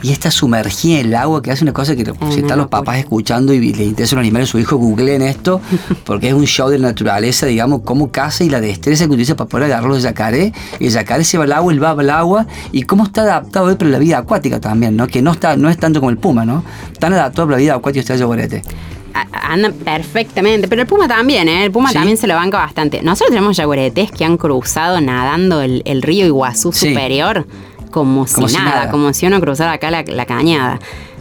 y 0.03 0.12
esta 0.12 0.31
sumergida 0.31 1.00
en 1.00 1.07
el 1.09 1.14
agua 1.14 1.42
que 1.42 1.50
hace 1.50 1.62
una 1.62 1.74
cosa 1.74 1.94
que 1.94 2.11
si 2.33 2.40
están 2.40 2.57
los 2.57 2.68
papás 2.68 2.98
escuchando 2.98 3.53
y 3.53 3.61
les 3.61 3.87
interesa 3.87 4.16
los 4.16 4.22
animales, 4.22 4.48
su 4.48 4.59
hijo 4.59 4.76
googleen 4.76 5.20
esto, 5.20 5.61
porque 6.07 6.29
es 6.29 6.35
un 6.35 6.46
show 6.46 6.70
de 6.70 6.79
naturaleza, 6.79 7.44
digamos, 7.46 7.83
cómo 7.85 8.11
caza 8.11 8.42
y 8.44 8.48
la 8.48 8.62
destreza 8.62 9.05
que 9.05 9.11
utiliza 9.11 9.37
para 9.37 9.48
poder 9.48 9.66
agarrar 9.66 9.90
los 9.90 10.03
yacaré. 10.03 10.55
El 10.79 10.90
yacaré 10.90 11.24
se 11.24 11.37
va 11.37 11.44
al 11.44 11.53
agua, 11.53 11.72
él 11.72 11.83
va 11.83 11.90
al 11.90 12.11
agua 12.11 12.46
y 12.72 12.85
cómo 12.85 13.05
está 13.05 13.22
adaptado 13.22 13.68
él 13.68 13.76
para 13.76 13.90
la 13.90 13.98
vida 13.98 14.16
acuática 14.16 14.59
también, 14.59 14.96
¿no? 14.96 15.07
Que 15.07 15.20
no 15.20 15.33
está, 15.33 15.57
no 15.57 15.68
es 15.68 15.76
tanto 15.76 16.00
como 16.00 16.09
el 16.09 16.16
puma, 16.16 16.46
¿no? 16.46 16.64
Tan 16.98 17.12
adaptado 17.12 17.48
para 17.48 17.59
la 17.59 17.62
vida 17.62 17.74
acuática 17.74 18.00
está 18.00 18.14
el 18.14 18.20
yaguarete 18.20 18.62
anda 19.14 19.72
perfectamente, 19.72 20.68
pero 20.68 20.82
el 20.82 20.88
puma 20.88 21.08
también, 21.08 21.48
¿eh? 21.48 21.64
El 21.64 21.70
puma 21.70 21.92
también 21.92 22.16
se 22.16 22.26
lo 22.26 22.34
banca 22.34 22.58
bastante. 22.58 23.02
Nosotros 23.02 23.30
tenemos 23.30 23.56
yaguaretes 23.56 24.10
que 24.10 24.24
han 24.24 24.36
cruzado 24.36 25.00
nadando 25.00 25.62
el, 25.62 26.02
río 26.02 26.26
Iguazú 26.26 26.72
superior 26.72 27.46
como, 27.90 28.26
si, 28.26 28.40
nada, 28.56 28.90
como 28.90 29.12
si 29.12 29.26
uno 29.26 29.40
cruzara 29.40 29.72
acá 29.72 29.90
la, 29.90 30.02
la 30.02 30.26
cañada. 30.26 30.78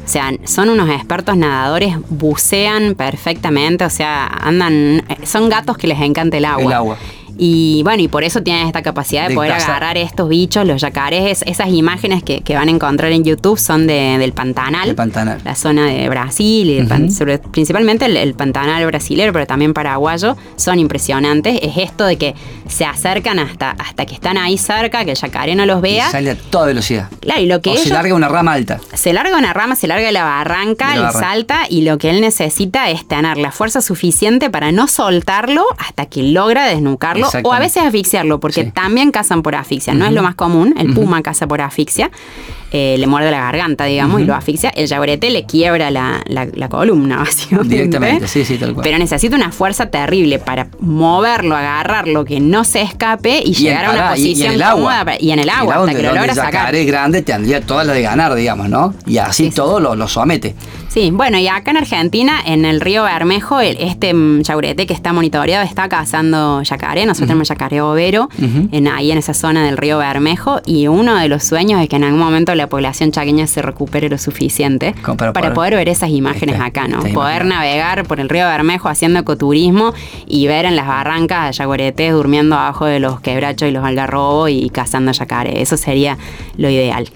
O 0.10 0.12
sea, 0.12 0.32
son 0.44 0.70
unos 0.70 0.90
expertos 0.90 1.38
nadadores, 1.38 1.96
bucean 2.10 2.96
perfectamente, 2.96 3.86
o 3.86 3.90
sea, 3.92 4.26
andan, 4.26 5.04
son 5.24 5.50
gatos 5.50 5.78
que 5.78 5.86
les 5.86 6.02
encanta 6.02 6.38
el 6.38 6.46
agua. 6.46 6.66
El 6.66 6.74
agua. 6.74 6.98
Y 7.42 7.84
bueno, 7.84 8.04
y 8.04 8.10
por 8.10 8.26
eso 8.26 8.44
tienen 8.44 8.68
esta 8.68 8.82
capacidad 8.82 9.30
de, 9.30 9.34
poder 9.34 9.54
agarrar 9.54 9.98
estos 9.98 10.28
bichos, 10.28 10.68
los 10.68 10.82
yacarés. 10.82 11.42
Esas 11.44 11.70
imágenes 11.70 12.22
que, 12.22 12.44
van 12.54 12.68
a 12.68 12.72
encontrar 12.72 13.14
en 13.14 13.24
YouTube 13.24 13.58
son 13.58 13.88
de, 13.88 14.18
del 14.20 14.34
Pantanal. 14.34 14.94
Pantanal. 14.94 15.40
La 15.46 15.56
zona 15.56 15.86
de 15.86 16.10
Brasil, 16.10 16.70
y 16.70 17.38
principalmente 17.52 18.08
el, 18.08 18.34
Pantanal 18.34 18.86
brasilero, 18.86 19.32
pero 19.32 19.48
también 19.48 19.74
paraguayo, 19.74 20.36
son 20.58 20.80
impresionantes. 20.80 21.60
Es 21.62 21.78
esto 21.78 22.06
de 22.06 22.18
que 22.18 22.36
se 22.68 22.84
acercan 22.84 23.40
hasta, 23.40 23.72
hasta 23.72 24.06
que 24.06 24.16
están 24.16 24.38
ahí 24.38 24.58
cerca, 24.58 25.06
que 25.06 25.12
el 25.12 25.18
yacaré 25.18 25.56
no 25.56 25.66
los 25.66 25.82
vea. 25.82 26.10
Y 26.10 26.12
sale 26.12 26.32
a 26.32 26.36
toda 26.36 26.66
velocidad. 26.66 27.08
Claro, 27.22 27.40
y 27.40 27.46
lo 27.46 27.62
que 27.62 27.70
o 27.70 27.78
se 27.78 27.88
larga 27.88 28.14
una 28.16 28.28
rama 28.28 28.52
alta. 28.52 28.82
Se 28.94 29.14
larga 29.14 29.38
una 29.38 29.54
rama, 29.54 29.78
se 29.78 29.88
larga 29.88 30.12
la 30.12 30.26
barranca, 30.26 30.96
y 30.98 31.14
salta, 31.18 31.62
y 31.70 31.84
lo 31.84 31.98
que 31.98 32.10
él 32.10 32.20
necesita 32.20 32.90
es 32.90 33.08
tener 33.08 33.38
la 33.38 33.54
fuerza 33.54 33.82
suficiente 33.82 34.50
para 34.50 34.74
no 34.74 34.90
soltarlo 34.90 35.66
hasta 35.78 36.06
que 36.06 36.22
logra 36.24 36.66
desnucarlo 36.66 37.29
o 37.44 37.54
a 37.54 37.60
veces 37.60 37.84
asfixiarlo, 37.84 38.40
porque 38.40 38.66
también 38.66 39.12
cazan 39.12 39.42
por 39.42 39.56
asfixia. 39.56 39.94
No 39.94 40.06
es 40.06 40.14
lo 40.14 40.24
más 40.24 40.36
común, 40.36 40.74
el 40.78 40.94
puma 40.94 41.22
caza 41.22 41.48
por 41.48 41.62
asfixia. 41.62 42.12
Eh, 42.72 42.98
le 43.00 43.08
muerde 43.08 43.32
la 43.32 43.40
garganta, 43.40 43.86
digamos, 43.86 44.22
y 44.22 44.26
lo 44.26 44.36
asfixia. 44.36 44.70
El 44.70 44.88
yaguarete 44.88 45.30
le 45.32 45.46
quiebra 45.46 45.90
la, 45.90 46.70
columna, 46.70 47.18
básicamente. 47.26 47.76
Directamente, 47.76 48.28
sí, 48.28 48.46
sí, 48.46 48.58
tal 48.58 48.74
cual. 48.74 48.84
Pero 48.84 48.98
necesita 49.00 49.36
una 49.36 49.52
fuerza 49.52 49.88
terrible 49.88 50.40
para 50.40 50.68
moverlo, 50.80 51.56
agarrarlo, 51.56 52.26
que 52.26 52.40
no 52.40 52.64
se 52.64 52.82
escape 52.82 53.42
y, 53.44 53.54
llegar 53.54 53.86
a 53.86 53.92
una 53.92 54.10
posición 54.12 54.52
y, 54.52 54.54
en 54.54 54.54
el 54.54 54.64
agua. 54.64 55.06
y 55.20 55.32
en 55.32 55.40
el 55.40 55.50
agua, 55.50 55.76
hasta 55.76 55.96
que 55.96 56.04
lo 56.04 56.14
logra 56.14 56.36
sacar. 56.36 56.76
es 56.76 56.86
grande, 56.86 57.22
tendría 57.22 57.62
toda 57.62 57.84
la 57.84 57.94
de 57.94 58.02
ganar, 58.02 58.36
digamos, 58.36 58.70
¿no? 58.70 58.94
Y 59.08 59.18
así 59.18 59.50
todo 59.50 59.80
lo, 59.80 59.96
lo 59.96 60.08
somete. 60.08 60.56
Sí, 60.90 61.12
bueno, 61.12 61.38
y 61.38 61.48
acá 61.48 61.70
en 61.70 61.78
Argentina, 61.78 62.42
en 62.44 62.66
el 62.66 62.82
río 62.82 63.04
Bermejo, 63.04 63.60
este 63.60 64.12
yaguarete 64.42 64.88
que 64.88 64.94
está 64.94 65.14
monitoreado 65.14 65.64
está 65.64 65.88
cazando 65.88 66.64
yacaré. 66.64 67.06
Nosotros 67.06 67.28
tenemos 67.28 67.48
yacaré 67.48 67.80
overo 67.80 68.28
en, 68.72 68.88
ahí 68.88 69.12
en 69.12 69.20
esa 69.20 69.36
zona 69.36 69.64
del 69.64 69.78
río 69.78 70.00
Bermejo. 70.00 70.62
Y 70.66 70.88
uno 70.88 71.16
de 71.16 71.28
los 71.28 71.44
sueños 71.44 71.80
es 71.80 71.90
que 71.90 71.98
en 71.98 72.06
algún 72.06 72.20
momento 72.20 72.56
la 72.60 72.68
población 72.68 73.12
chaqueña 73.12 73.48
se 73.48 73.62
recupere 73.62 74.10
lo 74.10 74.18
suficiente 74.18 74.94
para, 75.18 75.54
poder, 75.54 75.76
ver 75.76 75.90
esas 75.90 76.10
imágenes 76.10 76.60
acá, 76.60 76.88
¿no? 76.88 77.02
Poder 77.14 77.46
navegar 77.46 78.06
por 78.06 78.20
el 78.20 78.30
río 78.30 78.46
Bermejo 78.46 78.90
haciendo 78.90 79.20
ecoturismo 79.20 79.94
y 80.28 80.48
ver 80.48 80.66
en 80.66 80.76
las 80.76 80.88
barrancas 80.88 81.58
yaguaretes 81.58 82.12
durmiendo 82.14 82.56
abajo 82.56 82.86
de 82.86 83.00
los 83.00 83.22
quebrachos 83.22 83.70
y 83.70 83.72
los 83.72 83.84
algarrobos 83.84 84.50
y 84.50 84.70
cazando 84.70 85.12
yacaré. 85.12 85.62
Eso 85.62 85.78
sería 85.78 86.18
lo 86.58 86.70
ideal 86.70 87.10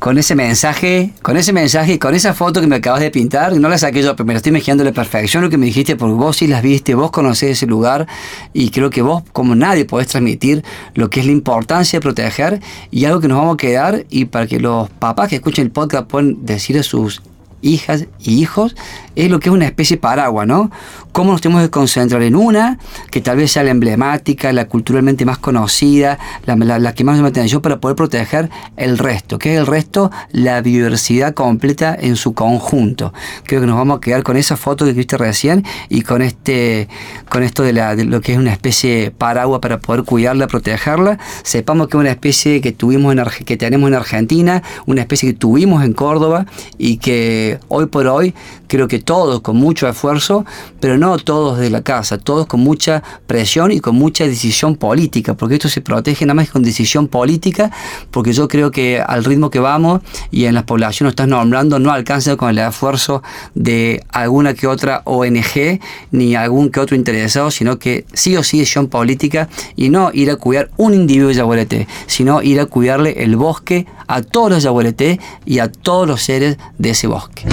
con 0.00 0.16
ese 0.16 0.34
mensaje, 0.34 1.12
con 1.20 1.36
ese 1.36 1.52
mensaje, 1.52 1.98
con 1.98 2.14
esa 2.14 2.32
foto 2.32 2.62
que 2.62 2.66
me 2.66 2.76
acabas 2.76 3.00
de 3.00 3.10
pintar, 3.10 3.54
no 3.54 3.68
la 3.68 3.76
saqué 3.76 4.02
yo, 4.02 4.16
pero 4.16 4.26
me 4.26 4.32
la 4.32 4.38
estoy 4.38 4.48
imaginando 4.48 4.82
la 4.82 4.92
perfección 4.92 5.44
lo 5.44 5.50
que 5.50 5.58
me 5.58 5.66
dijiste, 5.66 5.94
porque 5.94 6.14
vos 6.14 6.38
sí 6.38 6.46
las 6.46 6.62
viste, 6.62 6.94
vos 6.94 7.10
conocés 7.10 7.50
ese 7.50 7.66
lugar 7.66 8.08
y 8.54 8.70
creo 8.70 8.88
que 8.88 9.02
vos, 9.02 9.22
como 9.34 9.54
nadie, 9.54 9.84
podés 9.84 10.08
transmitir 10.08 10.64
lo 10.94 11.10
que 11.10 11.20
es 11.20 11.26
la 11.26 11.32
importancia 11.32 11.98
de 11.98 12.00
proteger 12.00 12.60
y 12.90 13.04
algo 13.04 13.20
que 13.20 13.28
nos 13.28 13.36
vamos 13.36 13.54
a 13.54 13.56
quedar 13.58 14.06
y 14.08 14.24
para 14.24 14.46
que 14.46 14.58
los 14.58 14.88
papás 14.88 15.28
que 15.28 15.36
escuchen 15.36 15.66
el 15.66 15.70
podcast 15.70 16.06
puedan 16.06 16.46
decir 16.46 16.78
a 16.78 16.82
sus 16.82 17.20
hijas 17.62 18.06
y 18.18 18.40
hijos, 18.40 18.74
es 19.16 19.30
lo 19.30 19.40
que 19.40 19.48
es 19.48 19.54
una 19.54 19.66
especie 19.66 19.96
paraguas, 19.96 20.46
¿no? 20.46 20.70
Cómo 21.12 21.32
nos 21.32 21.40
tenemos 21.40 21.62
que 21.64 21.70
concentrar 21.70 22.22
en 22.22 22.36
una, 22.36 22.78
que 23.10 23.20
tal 23.20 23.36
vez 23.36 23.52
sea 23.52 23.64
la 23.64 23.70
emblemática, 23.70 24.52
la 24.52 24.66
culturalmente 24.66 25.24
más 25.24 25.38
conocida, 25.38 26.18
la, 26.46 26.94
que 26.94 27.04
más 27.04 27.18
me 27.18 27.28
atención 27.28 27.60
para 27.60 27.80
poder 27.80 27.96
proteger 27.96 28.48
el 28.76 28.96
resto. 28.96 29.38
¿Qué 29.38 29.54
es 29.54 29.60
el 29.60 29.66
resto? 29.66 30.10
La 30.30 30.60
biodiversidad 30.62 31.34
completa 31.34 31.96
en 31.98 32.16
su 32.16 32.32
conjunto. 32.32 33.12
Creo 33.44 33.60
que 33.60 33.66
nos 33.66 33.76
vamos 33.76 33.98
a 33.98 34.00
quedar 34.00 34.22
con 34.22 34.36
esa 34.36 34.56
foto 34.56 34.84
que 34.84 34.92
viste 34.92 35.16
recién 35.16 35.64
y 35.88 36.02
con 36.02 36.22
este 36.22 36.88
con 37.28 37.42
esto 37.42 37.62
de, 37.62 37.72
la, 37.72 37.96
de 37.96 38.04
lo 38.04 38.20
que 38.20 38.32
es 38.32 38.38
una 38.38 38.52
especie 38.52 39.10
paraguas 39.10 39.60
para 39.60 39.80
poder 39.80 40.04
cuidarla, 40.04 40.46
protegerla. 40.46 41.18
Sepamos 41.42 41.88
que 41.88 41.96
es 41.96 42.00
una 42.00 42.10
especie 42.10 42.60
que 42.60 42.72
tuvimos 42.72 43.14
que 43.44 43.56
tenemos 43.56 43.88
en 43.88 43.94
Argentina, 43.94 44.62
una 44.86 45.00
especie 45.00 45.32
que 45.32 45.38
tuvimos 45.38 45.84
en 45.84 45.92
Córdoba 45.92 46.46
y 46.78 46.98
que 46.98 47.49
hoy 47.68 47.86
por 47.86 48.06
hoy 48.06 48.34
creo 48.66 48.86
que 48.86 49.00
todos 49.00 49.40
con 49.40 49.56
mucho 49.56 49.88
esfuerzo, 49.88 50.44
pero 50.78 50.96
no 50.96 51.18
todos 51.18 51.58
de 51.58 51.70
la 51.70 51.82
casa, 51.82 52.18
todos 52.18 52.46
con 52.46 52.60
mucha 52.60 53.02
presión 53.26 53.72
y 53.72 53.80
con 53.80 53.96
mucha 53.96 54.24
decisión 54.26 54.76
política, 54.76 55.34
porque 55.34 55.54
esto 55.54 55.68
se 55.68 55.80
protege 55.80 56.24
nada 56.26 56.34
más 56.34 56.50
con 56.50 56.62
decisión 56.62 57.08
política, 57.08 57.70
porque 58.10 58.32
yo 58.32 58.48
creo 58.48 58.70
que 58.70 59.00
al 59.00 59.24
ritmo 59.24 59.50
que 59.50 59.58
vamos 59.58 60.02
y 60.30 60.44
en 60.44 60.54
las 60.54 60.64
poblaciones 60.64 61.12
estás 61.12 61.28
nombrando 61.28 61.78
no 61.78 61.90
alcanza 61.90 62.36
con 62.36 62.50
el 62.50 62.58
esfuerzo 62.58 63.22
de 63.54 64.04
alguna 64.10 64.54
que 64.54 64.66
otra 64.66 65.02
ONG 65.04 65.80
ni 66.10 66.34
algún 66.34 66.70
que 66.70 66.80
otro 66.80 66.96
interesado, 66.96 67.50
sino 67.50 67.78
que 67.78 68.04
sí 68.12 68.36
o 68.36 68.42
sí 68.42 68.58
decisión 68.58 68.88
política 68.88 69.48
y 69.76 69.88
no 69.88 70.10
ir 70.12 70.30
a 70.30 70.36
cuidar 70.36 70.70
un 70.76 70.94
individuo 70.94 71.28
de 71.28 71.34
Yaguareté, 71.34 71.88
sino 72.06 72.42
ir 72.42 72.60
a 72.60 72.66
cuidarle 72.66 73.22
el 73.22 73.36
bosque 73.36 73.86
a 74.10 74.22
todos 74.22 74.50
los 74.50 74.62
Yaguareté 74.62 75.20
y 75.46 75.60
a 75.60 75.70
todos 75.70 76.06
los 76.06 76.22
seres 76.22 76.58
de 76.78 76.90
ese 76.90 77.06
bosque 77.06 77.46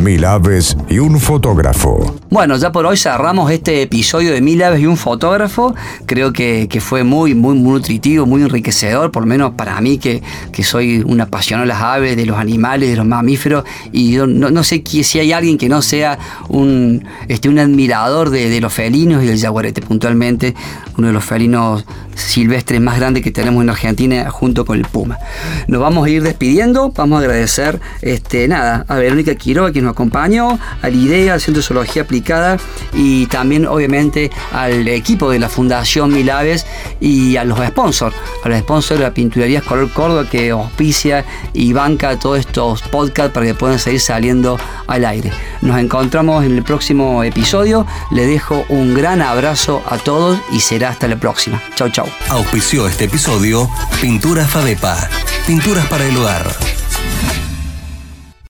mil 0.00 0.24
aves 0.24 0.76
y 0.88 0.98
un 0.98 1.20
fotógrafo. 1.20 2.16
Bueno, 2.30 2.56
ya 2.56 2.72
por 2.72 2.86
hoy 2.86 2.96
cerramos 2.96 3.50
este 3.50 3.82
episodio 3.82 4.32
de 4.32 4.40
Mil 4.40 4.62
aves 4.62 4.80
y 4.80 4.86
un 4.86 4.96
fotógrafo. 4.96 5.74
Creo 6.06 6.32
que, 6.32 6.68
fue 6.80 7.04
muy, 7.04 7.34
muy, 7.34 7.58
nutritivo, 7.58 8.24
muy 8.24 8.42
enriquecedor, 8.42 9.10
por 9.10 9.24
lo 9.24 9.26
menos 9.26 9.52
para 9.52 9.80
mí 9.80 9.98
que, 9.98 10.22
que 10.52 10.62
soy 10.64 11.02
un 11.06 11.20
apasionado 11.20 11.66
de 11.66 11.74
las 11.74 11.82
aves, 11.82 12.16
de 12.16 12.24
los 12.24 12.38
animales, 12.38 12.88
de 12.88 12.96
los 12.96 13.06
mamíferos. 13.06 13.64
Y 13.92 14.16
no, 14.16 14.50
no 14.50 14.62
sé 14.62 14.82
si 14.84 15.18
hay 15.18 15.32
alguien 15.32 15.58
que 15.58 15.68
no 15.68 15.82
sea 15.82 16.18
un, 16.48 17.04
este, 17.28 17.48
un 17.48 17.58
admirador 17.58 18.30
de, 18.30 18.60
los 18.60 18.72
felinos 18.72 19.22
y 19.22 19.26
del 19.26 19.40
jaguarete 19.40 19.82
puntualmente, 19.82 20.54
uno 20.96 21.08
de 21.08 21.12
los 21.12 21.24
felinos 21.24 21.84
silvestres 22.14 22.80
más 22.80 22.98
grandes 22.98 23.22
que 23.22 23.30
tenemos 23.30 23.62
en 23.62 23.70
Argentina 23.70 24.30
junto 24.30 24.64
con 24.64 24.78
el 24.78 24.84
puma. 24.84 25.18
Nos 25.66 25.80
vamos 25.80 26.06
a 26.06 26.10
ir 26.10 26.22
despidiendo, 26.22 26.92
vamos 26.94 27.18
a 27.18 27.20
agradecer 27.20 27.80
este, 28.02 28.48
nada, 28.48 28.84
a 28.88 28.96
Verónica 28.96 29.34
Quiroga 29.34 29.72
que 29.72 29.82
nos 29.82 29.92
acompañó, 29.92 30.58
a 30.82 30.88
la 30.88 30.96
idea, 30.96 31.34
al 31.34 31.40
Centro 31.40 31.60
de 31.62 31.66
Zoología 31.66 32.02
Aplicada 32.02 32.58
y 32.92 33.26
también 33.26 33.66
obviamente 33.66 34.30
al 34.52 34.86
equipo 34.88 35.30
de 35.30 35.38
la 35.38 35.48
Fundación 35.48 36.12
Milaves 36.12 36.66
y 37.00 37.36
a 37.36 37.44
los 37.44 37.58
sponsors, 37.66 38.14
a 38.44 38.48
los 38.48 38.58
sponsors 38.60 39.00
de 39.00 39.06
la 39.06 39.14
Pinturería 39.14 39.60
Color 39.60 39.90
Córdoba 39.90 40.28
que 40.28 40.50
auspicia 40.50 41.24
y 41.52 41.72
banca 41.72 42.18
todos 42.18 42.40
estos 42.40 42.82
podcasts 42.82 43.32
para 43.32 43.46
que 43.46 43.54
puedan 43.54 43.78
seguir 43.78 44.00
saliendo 44.00 44.58
al 44.86 45.04
aire. 45.04 45.30
Nos 45.62 45.78
encontramos 45.78 46.44
en 46.44 46.56
el 46.56 46.62
próximo 46.62 47.22
episodio, 47.22 47.86
le 48.10 48.26
dejo 48.26 48.64
un 48.68 48.94
gran 48.94 49.22
abrazo 49.22 49.82
a 49.88 49.98
todos 49.98 50.38
y 50.52 50.60
será 50.60 50.90
hasta 50.90 51.08
la 51.08 51.16
próxima. 51.16 51.60
Chau 51.74 51.90
Auspició 52.28 52.86
este 52.88 53.04
episodio 53.04 53.68
Pintura 54.00 54.46
Fadepa, 54.46 55.08
pinturas 55.46 55.86
para 55.86 56.06
el 56.06 56.16
hogar 56.16 56.79